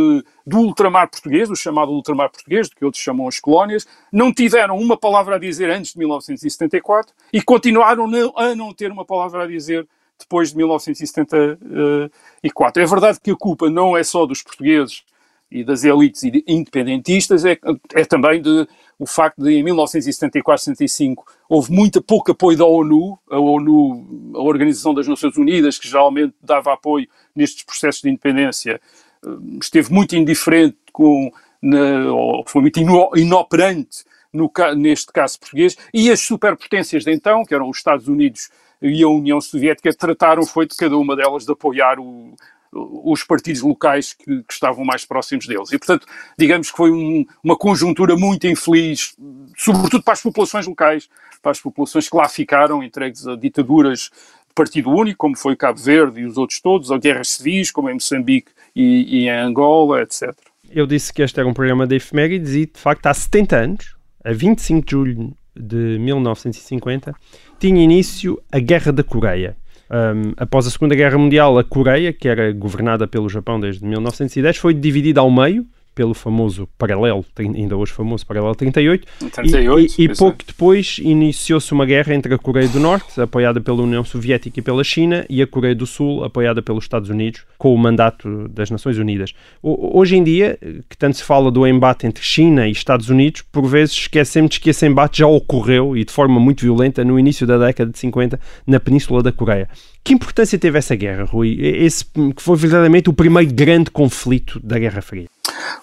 [0.46, 4.98] do ultramar português, o chamado ultramar português, que outros chamam as colónias, não tiveram uma
[4.98, 9.88] palavra a dizer antes de 1974 e continuaram a não ter uma palavra a dizer
[10.18, 12.82] depois de 1974.
[12.82, 15.04] É verdade que a culpa não é só dos portugueses
[15.52, 17.58] e das elites independentistas é,
[17.94, 21.16] é também de, o facto de em 1974-75
[21.48, 26.34] houve muito pouco apoio da ONU, a ONU, a Organização das Nações Unidas, que geralmente
[26.42, 28.82] dava apoio nestes processos de independência,
[29.26, 29.30] eh,
[29.62, 31.32] esteve muito indiferente com,
[31.62, 32.80] na, ou foi muito
[33.16, 34.04] inoperante
[34.34, 38.50] no, neste caso português, e as superpotências de então, que eram os Estados Unidos
[38.82, 42.36] e a União Soviética, trataram foi de cada uma delas de apoiar o,
[42.76, 45.72] os partidos locais que, que, estavam mais próximos deles.
[45.72, 46.06] E, portanto,
[46.38, 49.16] digamos que foi um, uma conjuntura muito infeliz,
[49.58, 51.10] sobretudo para as populações locais,
[51.42, 54.10] para as populações que lá ficaram entregues a ditaduras
[54.48, 57.90] de partido único, como foi Cabo Verde e os outros todos, a guerras civis, como
[57.90, 60.34] em Moçambique e, e em Angola, etc.
[60.70, 63.96] Eu disse que este era um programa de efemérides e, de facto, há 70 anos,
[64.24, 67.16] a 25 de julho de 1950,
[67.60, 69.56] tinha início a Guerra da Coreia.
[69.96, 74.58] Um, após a Segunda Guerra Mundial, a Coreia, que era governada pelo Japão desde 1910,
[74.58, 80.06] foi dividida ao meio pelo famoso paralelo, ainda hoje famoso paralelo 38, 38 e, e,
[80.06, 84.60] e pouco depois iniciou-se uma guerra entre a Coreia do Norte, apoiada pela União Soviética
[84.60, 88.48] e pela China, e a Coreia do Sul, apoiada pelos Estados Unidos, com o mandato
[88.50, 89.34] das Nações Unidas.
[89.64, 93.66] Hoje em dia, que tanto se fala do embate entre China e Estados Unidos, por
[93.66, 97.58] vezes esquecemos que esse embate já ocorreu, e de forma muito violenta, no início da
[97.58, 99.70] década de 50, na Península da Coreia.
[100.04, 101.58] Que importância teve essa guerra, Rui?
[101.60, 105.26] Esse que foi verdadeiramente o primeiro grande conflito da Guerra Fria.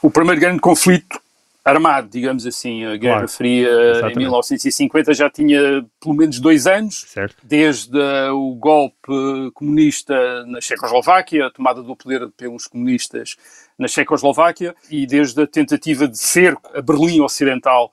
[0.00, 1.20] O primeiro grande conflito
[1.64, 2.84] armado, digamos assim.
[2.84, 3.28] A Guerra Claro.
[3.28, 4.16] Fria Exatamente.
[4.16, 7.36] em 1950 já tinha pelo menos dois anos, Certo.
[7.42, 13.36] desde uh, o golpe comunista na Checoslováquia, a tomada do poder pelos comunistas
[13.78, 17.92] na Checoslováquia, e desde a tentativa de cerco a Berlim Ocidental,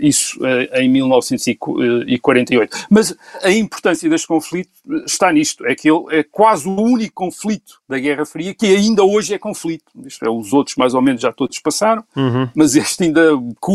[0.00, 2.86] isso eh, em 1948.
[2.90, 7.14] Mas a importância deste conflito eh, está nisto, é que ele é quase o único
[7.14, 9.84] conflito da Guerra Fria que ainda hoje é conflito.
[10.04, 12.48] Isto é, os outros mais ou menos já todos passaram, Uhum.
[12.54, 13.30] mas este ainda,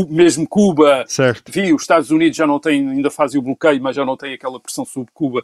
[0.10, 1.50] mesmo Cuba, Certo.
[1.50, 4.34] enfim, os Estados Unidos já não têm, ainda fazem o bloqueio, mas já não têm
[4.34, 5.44] aquela pressão sobre Cuba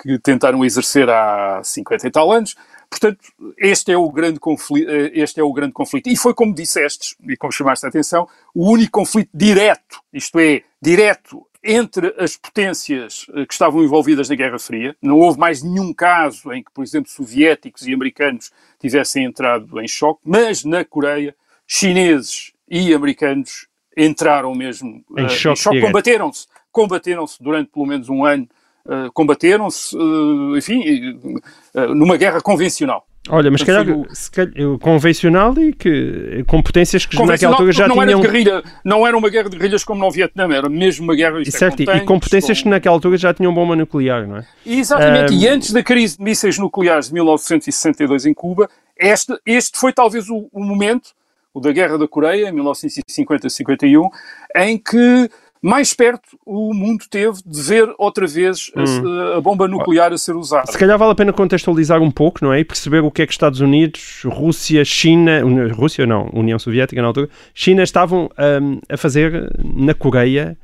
[0.00, 2.54] que tentaram exercer há 50 e tal anos.
[2.92, 3.20] Portanto,
[3.56, 6.08] este é o grande conflito, este é o grande conflito.
[6.08, 10.62] E foi como disseste, e como chamaste a atenção, o único conflito direto, isto é,
[10.80, 14.94] direto entre as potências eh, que estavam envolvidas na Guerra Fria.
[15.00, 19.88] Não houve mais nenhum caso em que, por exemplo, soviéticos e americanos tivessem entrado em
[19.88, 21.34] choque, mas na Coreia,
[21.66, 25.86] chineses e americanos entraram mesmo Em eh, choque direto.
[25.86, 28.61] combateram-se, combateram-se durante pelo menos um ano, eh,
[29.14, 30.82] combateram-se, eh, enfim,
[31.74, 33.06] eh, numa guerra convencional.
[33.28, 37.86] Olha, mas se calhar, se calhar, convencional e que com potências que naquela altura já
[37.86, 38.08] não tinham.
[38.10, 41.14] era de guerrilha, não era uma guerra de guerrilhas como no Vietnã, era mesmo uma
[41.14, 44.26] guerra isto é, Certo, e- e tanques, com que naquela altura já tinham bomba nuclear,
[44.26, 44.46] não é?
[44.66, 48.68] Exatamente, Ahm, e antes da crise de mísseis nucleares de 1962 em Cuba,
[48.98, 51.10] este, este foi talvez o, o momento,
[51.54, 54.08] o da Guerra da Coreia, em 1950-51,
[54.56, 55.30] em que
[55.62, 60.34] mais perto o mundo teve de ver outra vez a- a, bomba nuclear a ser
[60.34, 60.70] usada.
[60.70, 62.58] Se calhar vale a pena contextualizar um pouco, não é?
[62.60, 65.40] E perceber o que é que Estados Unidos, Rússia, China,
[65.72, 70.56] Rússia não, União Soviética na altura, China estavam ahm, a fazer na Coreia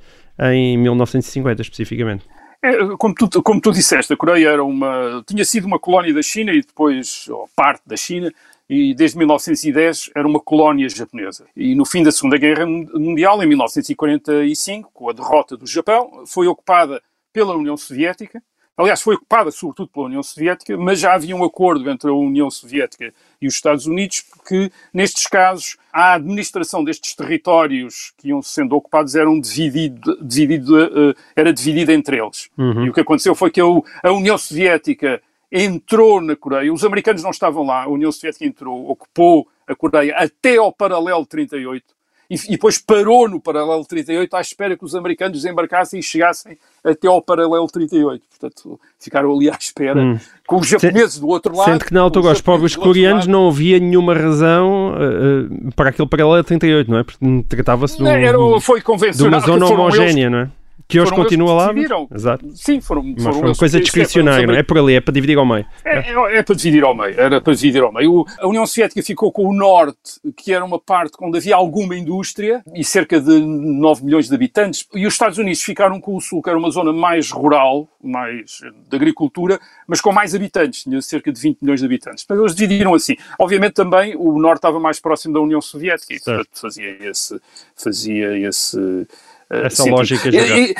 [0.52, 2.24] em 1950 especificamente.
[2.60, 6.22] É, como, tu, como tu disseste, a Coreia era uma, tinha sido uma colónia da
[6.22, 8.32] China e depois, ou parte da China,
[8.68, 11.46] e desde 1910 era uma colónia japonesa.
[11.56, 16.46] E no fim da Segunda Guerra Mundial, em 1945, com a derrota do Japão, foi
[16.46, 17.02] ocupada
[17.32, 18.42] pela União Soviética.
[18.76, 22.48] Aliás, foi ocupada sobretudo pela União Soviética, mas já havia um acordo entre a União
[22.48, 28.76] Soviética e os Estados Unidos que, nestes casos, a administração destes territórios que iam sendo
[28.76, 32.50] ocupados eram dividido, dividido, eh, era dividida entre eles.
[32.84, 37.30] E o que aconteceu foi que a União Soviética entrou na Coreia, os americanos não
[37.30, 41.84] estavam lá, a União Soviética entrou, ocupou a Coreia até ao paralelo 38
[42.30, 46.58] e, e depois parou no paralelo 38 à espera que os americanos desembarcassem e chegassem
[46.84, 48.22] até ao paralelo 38.
[48.28, 51.70] Portanto, ficaram ali à espera com os japoneses do outro lado.
[51.70, 52.42] Sendo que na altura os
[52.76, 53.32] outro coreanos lado.
[53.32, 57.02] não havia nenhuma razão ah, para aquele paralelo 38, não é?
[57.04, 60.50] Porque tratava-se de, um- Era, foi de uma zona foram eles- homogénea, não é?
[60.86, 61.66] Que hoje continua lá.
[61.66, 62.08] mas- decidiram.
[62.14, 62.46] Exato.
[62.54, 64.58] Sim, foram, Mas foram foi uma coisa é, discricionária, não é?
[64.60, 65.66] É por ali, é para dividir ao meio.
[65.84, 68.12] É, é- é para dividir ao meio, era para dividir ao meio.
[68.20, 71.96] O- a União Soviética ficou com o Norte, que era uma parte onde havia alguma
[71.96, 76.20] indústria e cerca de 9 milhões de habitantes, e os Estados Unidos ficaram com o
[76.20, 81.00] Sul, que era uma zona mais rural, mais de agricultura, mas com mais habitantes, tinha
[81.02, 82.24] cerca de 20 milhões de habitantes.
[82.24, 83.14] Portanto, eles dividiram assim.
[83.38, 87.40] Obviamente também o Norte estava mais próximo da União Soviética e portanto, fazia esse...
[87.76, 89.06] Fazia esse
[89.50, 89.96] Essa sentido.
[89.96, 90.58] lógica E- geral.
[90.58, 90.74] e-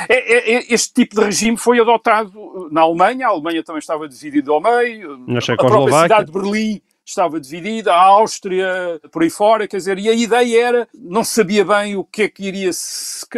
[0.73, 5.17] Este tipo de regime foi adotado na Alemanha, a Alemanha também estava dividida ao meio,
[5.27, 9.97] Na a própria cidade de Berlim estava dividida, a Áustria por aí fora, quer dizer,
[9.97, 12.69] e a ideia era, não sabia bem o que é que iria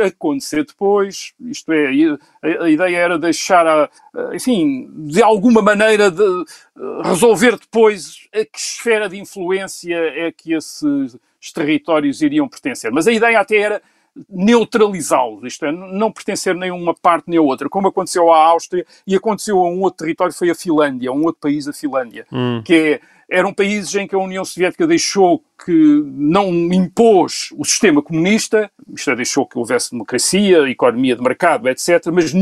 [0.06, 1.88] acontecer depois, isto é,
[2.44, 8.28] a, a ideia era deixar, a, a- enfim, de alguma maneira de eh, resolver depois
[8.34, 11.16] a que esfera de influência é que esses
[11.54, 12.92] territórios iriam pertencer.
[12.92, 13.82] Mas a ideia até era
[14.30, 18.38] neutralizá-los, isto é, não pertencer nem a uma parte nem a outra, como aconteceu à
[18.46, 22.26] Áustria e aconteceu a um outro território, foi a Finlândia, um outro país, a Finlândia,
[22.64, 28.02] que é, eram países em que a União Soviética deixou que não impôs o sistema
[28.02, 32.34] comunista, isto é, deixou que houvesse democracia, economia de mercado, etc., mas,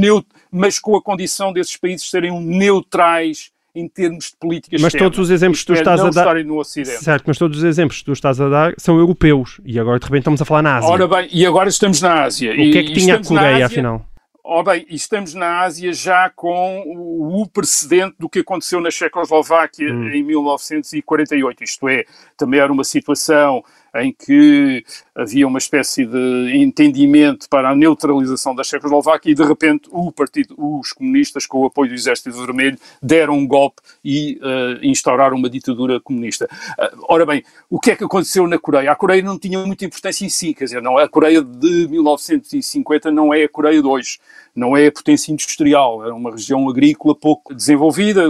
[0.52, 5.30] mas com a condição desses países serem neutrais em termos de políticas Mas todos os
[5.30, 6.36] exemplos que tu é, estás a dar.
[6.76, 10.06] Certo, mas todos os exemplos que tu estás a dar são europeus e agora de
[10.06, 10.90] repente estamos a falar na Ásia.
[10.90, 12.52] Ora bem, e agora estamos na Ásia.
[12.52, 14.06] o que é que E- tinha a Coreia, afinal?
[14.44, 18.90] Ora bem, e estamos na Ásia já com o, o precedente do que aconteceu na
[18.90, 20.10] Checoslováquia Hum.
[20.10, 21.64] em 1948.
[21.64, 22.04] Isto é,
[22.36, 23.64] também era uma situação
[23.96, 24.84] em que
[25.16, 30.56] havia uma espécie de entendimento para a neutralização da Checoslováquia e de repente o partido,
[30.58, 35.50] os comunistas, com o apoio do Exército Vermelho, deram um golpe e eh, instauraram uma
[35.50, 36.48] ditadura comunista.
[36.78, 38.92] Ah, ora bem, o que é que aconteceu na Coreia?
[38.92, 43.12] A Coreia não tinha muita importância em si, quer dizer, não, a Coreia de 1950
[43.12, 44.20] não é a Coreia de hoje,
[44.56, 48.24] não é a potência industrial, era uma região agrícola pouco desenvolvida,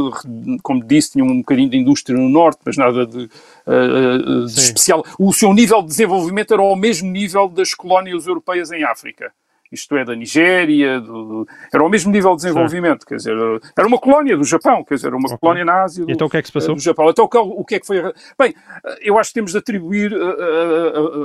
[0.62, 3.30] como disse, tinha um bocadinho de indústria no norte, mas nada de
[3.70, 5.04] uh, de especial.
[5.18, 9.32] O seu nível de desenvolvimento era ao mesmo nível das colónias europeias em África
[9.72, 13.08] isto é, da Nigéria, do, do, era ao mesmo nível de desenvolvimento, Sim.
[13.08, 13.36] quer dizer,
[13.78, 15.38] era uma colónia do Japão, quer dizer, uma okay.
[15.38, 16.76] colónia na Ásia do, então o que é que se passou?
[16.76, 17.10] do Japão.
[17.10, 18.02] Então o que é que foi?
[18.38, 18.56] Bem,
[19.02, 20.12] eu acho que temos de atribuir,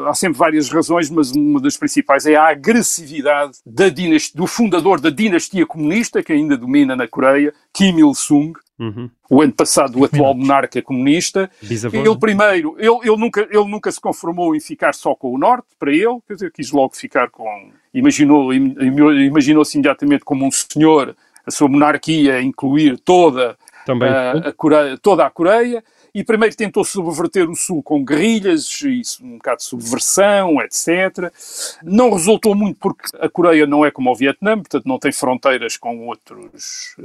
[0.07, 5.01] há sempre várias razões, mas uma das principais é a agressividade da dinastia, do fundador
[5.01, 9.09] da dinastia comunista, que ainda domina na Coreia, Kim Il-sung, Uhum.
[9.31, 11.51] O ano passado, o atual monarca comunista.
[11.63, 11.97] Bisavô.
[11.97, 15.69] Ele primeiro, ele, ele, nunca, ele nunca se conformou em ficar só com o Norte,
[15.79, 21.17] para ele, quer dizer, quis logo ficar com imaginou, imaginou-se imediatamente como um senhor,
[21.47, 23.57] a sua monarquia incluir toda,
[23.87, 29.25] a, a Coreia, toda a Coreia, e primeiro tentou subverter o Sul com guerrilhas, isso,
[29.25, 31.33] um bocado de subversão, etc.
[31.83, 35.77] Não resultou muito porque a Coreia não é como o Vietnã, portanto não tem fronteiras
[35.77, 36.97] com outros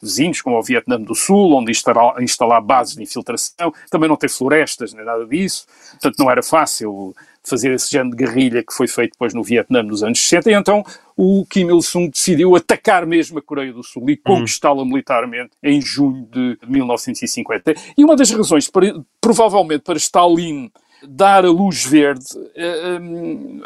[0.00, 4.28] vizinhos, como o Vietnã do Sul, onde instalar, instalar bases de infiltração, também não tem
[4.28, 7.14] florestas nem nada disso, portanto não era fácil
[7.48, 10.54] fazer esse género de guerrilha que foi feito depois no Vietnã nos anos 60, e
[10.54, 10.84] então
[11.16, 14.36] o Kim Il-sung decidiu atacar mesmo a Coreia do Sul e uhum.
[14.38, 17.74] conquistá-la militarmente em junho de 1950.
[17.96, 20.70] E uma das razões, para, provavelmente, para Stalin
[21.02, 22.24] dar a luz verde,
[22.54, 23.00] eh, eh,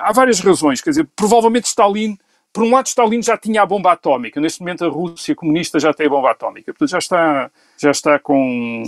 [0.01, 2.17] há várias razões, quer dizer, provavelmente Stalin
[2.53, 4.39] por um lado, Stalin já tinha a bomba atómica.
[4.39, 6.73] Neste momento, a Rússia comunista já tem a bomba atómica.
[6.73, 8.83] Portanto, já está, já está com,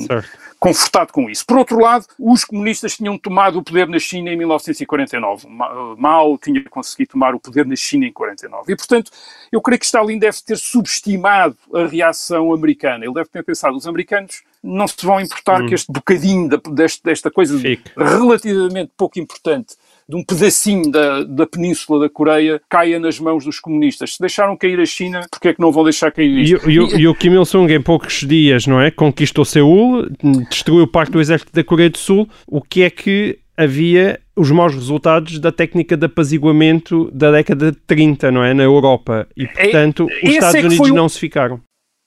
[0.61, 1.47] confortado com isso.
[1.47, 5.49] Por outro lado, os comunistas tinham tomado o poder na China em 1949.
[5.97, 8.71] Mao tinha conseguido tomar o poder na China em 49.
[8.71, 9.11] E, portanto,
[9.51, 13.05] eu creio que Stalin deve ter subestimado a reação americana.
[13.05, 15.67] Ele deve ter pensado, os americanos não se vão importar hum.
[15.69, 17.91] que este bocadinho desta, desta coisa Fique.
[17.97, 19.75] relativamente pouco importante
[20.09, 24.15] de um pedacinho da, da península da Coreia caia nas mãos dos comunistas.
[24.15, 26.71] Se deixaram cair a China, porque é que não vão deixar cair isto?
[26.71, 28.91] E, e, e, o Kim Il-sung, em poucos dias, não é?
[28.91, 30.09] Conquistou Seul,
[30.51, 32.29] destruiu parte do exército da Coreia do Sul.
[32.47, 37.79] O que é que havia os maus resultados da técnica de apaziguamento da década de
[37.87, 38.53] 30, não é?
[38.53, 39.27] Na Europa.
[39.37, 40.95] E, é, portanto, é, os Estados é Unidos o...
[40.95, 41.61] não se ficaram.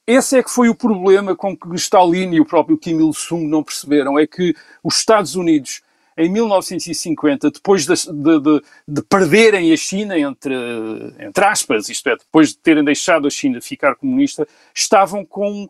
[0.06, 3.62] Esse é que foi o problema com que Stalin e o próprio Kim Il-sung não
[3.62, 5.82] perceberam, é que os Estados Unidos
[6.18, 10.56] em 1950, depois de, de, de, de, perderem a China, entre,
[11.20, 15.70] entre aspas, isto é, depois de terem deixado a China ficar comunista, estavam com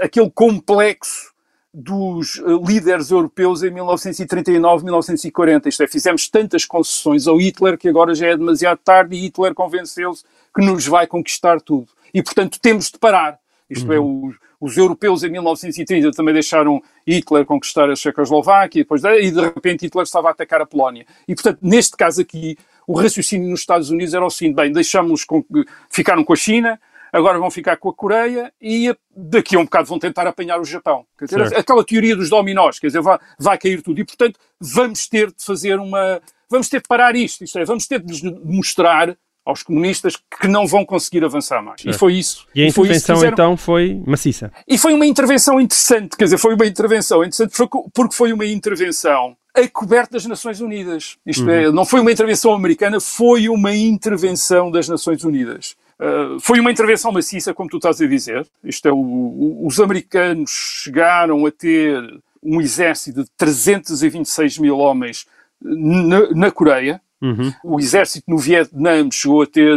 [0.00, 1.32] aquele complexo
[1.72, 5.68] dos eh, líderes europeus em 1939, 1940.
[5.68, 9.54] Isto é, fizemos tantas concessões ao Hitler que agora já é demasiado tarde e Hitler
[9.54, 10.24] convenceu-se
[10.54, 11.88] que nos vai conquistar tudo.
[12.12, 13.38] E, portanto, temos de parar.
[13.70, 14.24] Isto é, uhum.
[14.24, 19.40] é, os, os europeus em 1930 também deixaram Hitler conquistar a Checoslováquia, depois, e de
[19.40, 21.06] repente Hitler estava a atacar a Polónia.
[21.26, 22.56] E, portanto, neste caso aqui,
[22.86, 25.44] o raciocínio nos Estados Unidos era o seguinte: bem, deixamos com,
[25.90, 26.80] ficaram com a China,
[27.12, 30.64] agora vão ficar com a Coreia e daqui a um bocado vão tentar apanhar o
[30.64, 31.04] Japão.
[31.18, 34.00] Quer dizer, aquela teoria dos dominós, quer dizer, vai, vai cair tudo.
[34.00, 36.20] E, portanto, vamos ter de fazer uma.
[36.50, 39.14] Vamos ter de parar isto, isto é, vamos ter de mostrar
[39.48, 41.82] aos comunistas que não vão conseguir avançar mais.
[41.84, 42.46] E foi isso.
[42.54, 44.52] E a intervenção então foi maciça.
[44.68, 49.34] E foi uma intervenção interessante, quer dizer, foi uma intervenção interessante porque foi uma intervenção
[49.54, 51.16] a coberto das Nações Unidas.
[51.26, 51.50] Isto uhum.
[51.50, 55.74] é, não foi uma intervenção americana, foi uma intervenção das Nações Unidas.
[55.98, 58.46] Uh, foi uma intervenção maciça, como tu estás a dizer.
[58.62, 60.50] Isto é, o, o, os americanos
[60.84, 61.98] chegaram a ter
[62.42, 65.26] um exército de 326 mil homens
[65.60, 67.52] na, na Coreia, Uhum.
[67.64, 69.76] O exército no Vietnã chegou a ter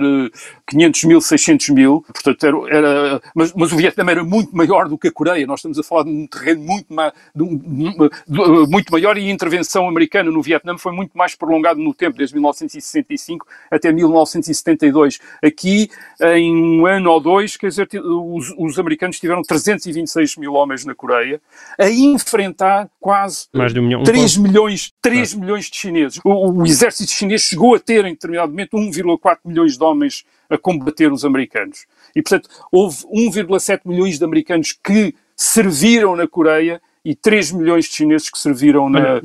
[0.67, 4.87] 500 eh, mil, 600 mil, portanto era, era mas, mas, o Vietnã era muito maior
[4.87, 5.47] do que a Coreia.
[5.47, 9.27] Nós estamos a falar de um terreno muito, ma, de um, de, muito maior e
[9.27, 15.19] a intervenção americana no Vietnã foi muito mais prolongada no tempo, desde 1965 até 1972.
[15.43, 15.89] Aqui,
[16.21, 20.93] em um ano ou dois, quer dizer, os, os americanos tiveram 326 mil homens na
[20.93, 21.41] Coreia
[21.79, 26.19] a enfrentar quase mais de um milhão, 3 milhões, 3 milhões de chineses.
[26.23, 30.25] O, o exército chinês chinês chegou a ter, em determinado momento, 1,4 milhões de homens
[30.49, 31.85] a combater os americanos.
[32.15, 37.95] E, portanto, houve 1,7 milhões de americanos que serviram na Coreia e 3 milhões de
[37.95, 39.21] chineses que serviram na, uh,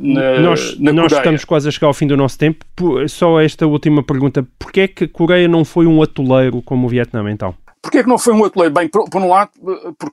[0.00, 2.64] na, nós, na nós estamos quase a chegar ao fim do nosso tempo.
[3.08, 4.46] Só esta última pergunta.
[4.58, 7.54] Porquê é que a Coreia não foi um atoleiro como o Vietnã, então?
[7.84, 8.72] Porquê é que não foi um atoleiro?
[8.72, 9.50] Bem, por, por um lado,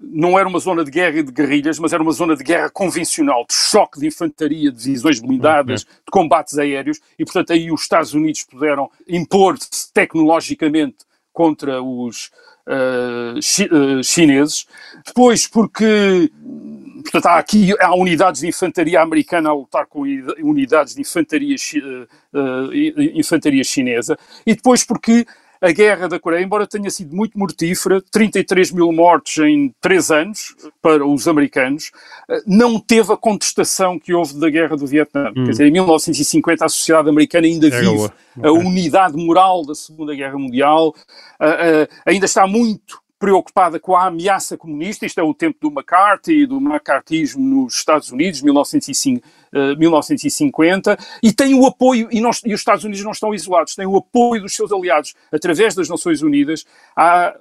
[0.02, 2.70] não era uma zona de guerra e de guerrilhas, mas era uma zona de guerra
[2.70, 7.84] convencional, de choque de infantaria, de divisões blindadas, de combates aéreos, e portanto aí os
[7.84, 10.98] Estados Unidos puderam impor-se tecnologicamente
[11.32, 12.30] contra os
[12.68, 14.68] uh, chi, uh, chineses.
[15.06, 16.30] Depois, porque
[17.04, 20.02] portanto, há aqui há unidades de infantaria americana a lutar com
[20.44, 21.56] unidades de infantaria,
[22.34, 22.74] uh,
[23.16, 25.26] infantaria chinesa, e depois porque
[25.62, 30.56] a guerra da Coreia, embora tenha sido muito mortífera, 33 mil mortos em três anos
[30.82, 31.92] para os americanos,
[32.28, 35.30] eh, não teve a contestação que houve da guerra do Vietnã.
[35.30, 35.46] Hum.
[35.46, 38.12] Quer dizer, em 1950 a sociedade americana ainda é vive okay.
[38.44, 40.96] a unidade moral da Segunda Guerra Mundial,
[41.40, 45.68] uh, uh, ainda está muito preocupada com a ameaça comunista, isto é o tempo do
[45.68, 49.24] McCarthy, do McCarthyismo nos Estados Unidos, 1905,
[49.54, 53.76] uh, 1950, e tem o apoio, e, nós, e, os Estados Unidos não estão isolados,
[53.76, 56.66] têm o apoio dos seus aliados através das Nações Unidas.
[56.96, 57.36] Há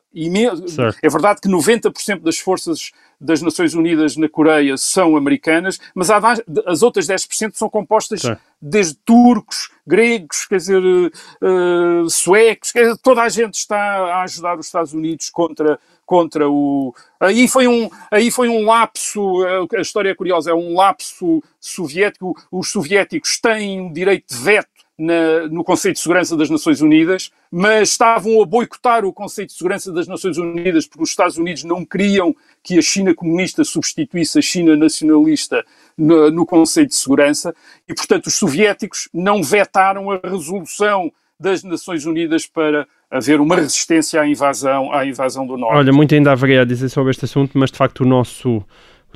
[1.02, 2.90] é verdade que 90% das forças
[3.20, 6.18] das Nações Unidas na Coreia são americanas, mas há,
[6.66, 8.40] as outras 10% são compostas certo.
[8.60, 14.58] desde turcos, gregos, quer dizer, uh, suecos, quer dizer, toda a gente está a ajudar
[14.58, 15.78] os Estados Unidos contra,
[16.10, 16.92] contra o.
[17.20, 21.40] Aí foi um, aí foi um lapso, eh, a história é curiosa, é um lapso
[21.60, 22.36] soviético.
[22.50, 27.30] Os soviéticos têm o direito de veto na, no Conselho de Segurança das Nações Unidas,
[27.48, 31.62] mas estavam a boicotar o Conselho de Segurança das Nações Unidas porque os Estados Unidos
[31.62, 35.64] não queriam que a China comunista substituísse a China nacionalista
[35.96, 37.54] no, no Conselho de Segurança
[37.88, 44.20] e, portanto, os soviéticos não vetaram a resolução das Nações Unidas para haver uma resistência
[44.20, 45.76] à invasão, à invasão do Norte.
[45.76, 48.62] Olha, muito ainda haveria a dizer sobre este assunto, mas de facto o nosso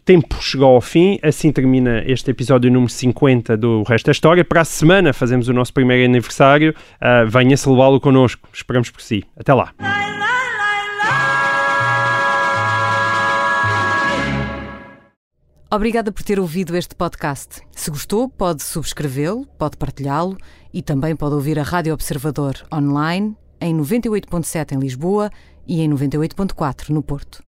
[0.05, 4.45] tempo chegou ao fim, assim termina este episódio número 50 do Resto da História.
[4.45, 6.75] Para a semana fazemos o nosso primeiro aniversário.
[6.97, 8.49] Uh, venha celebrá-lo connosco.
[8.53, 9.25] Esperamos por si.
[9.37, 9.73] Até lá.
[15.71, 17.61] Obrigada por ter ouvido este podcast.
[17.73, 20.37] Se gostou, pode subscrevê-lo, pode partilhá-lo
[20.75, 25.31] e também pode ouvir a Rádio Observador online em 98.7 em Lisboa
[25.67, 27.43] e em 98.4 no Porto.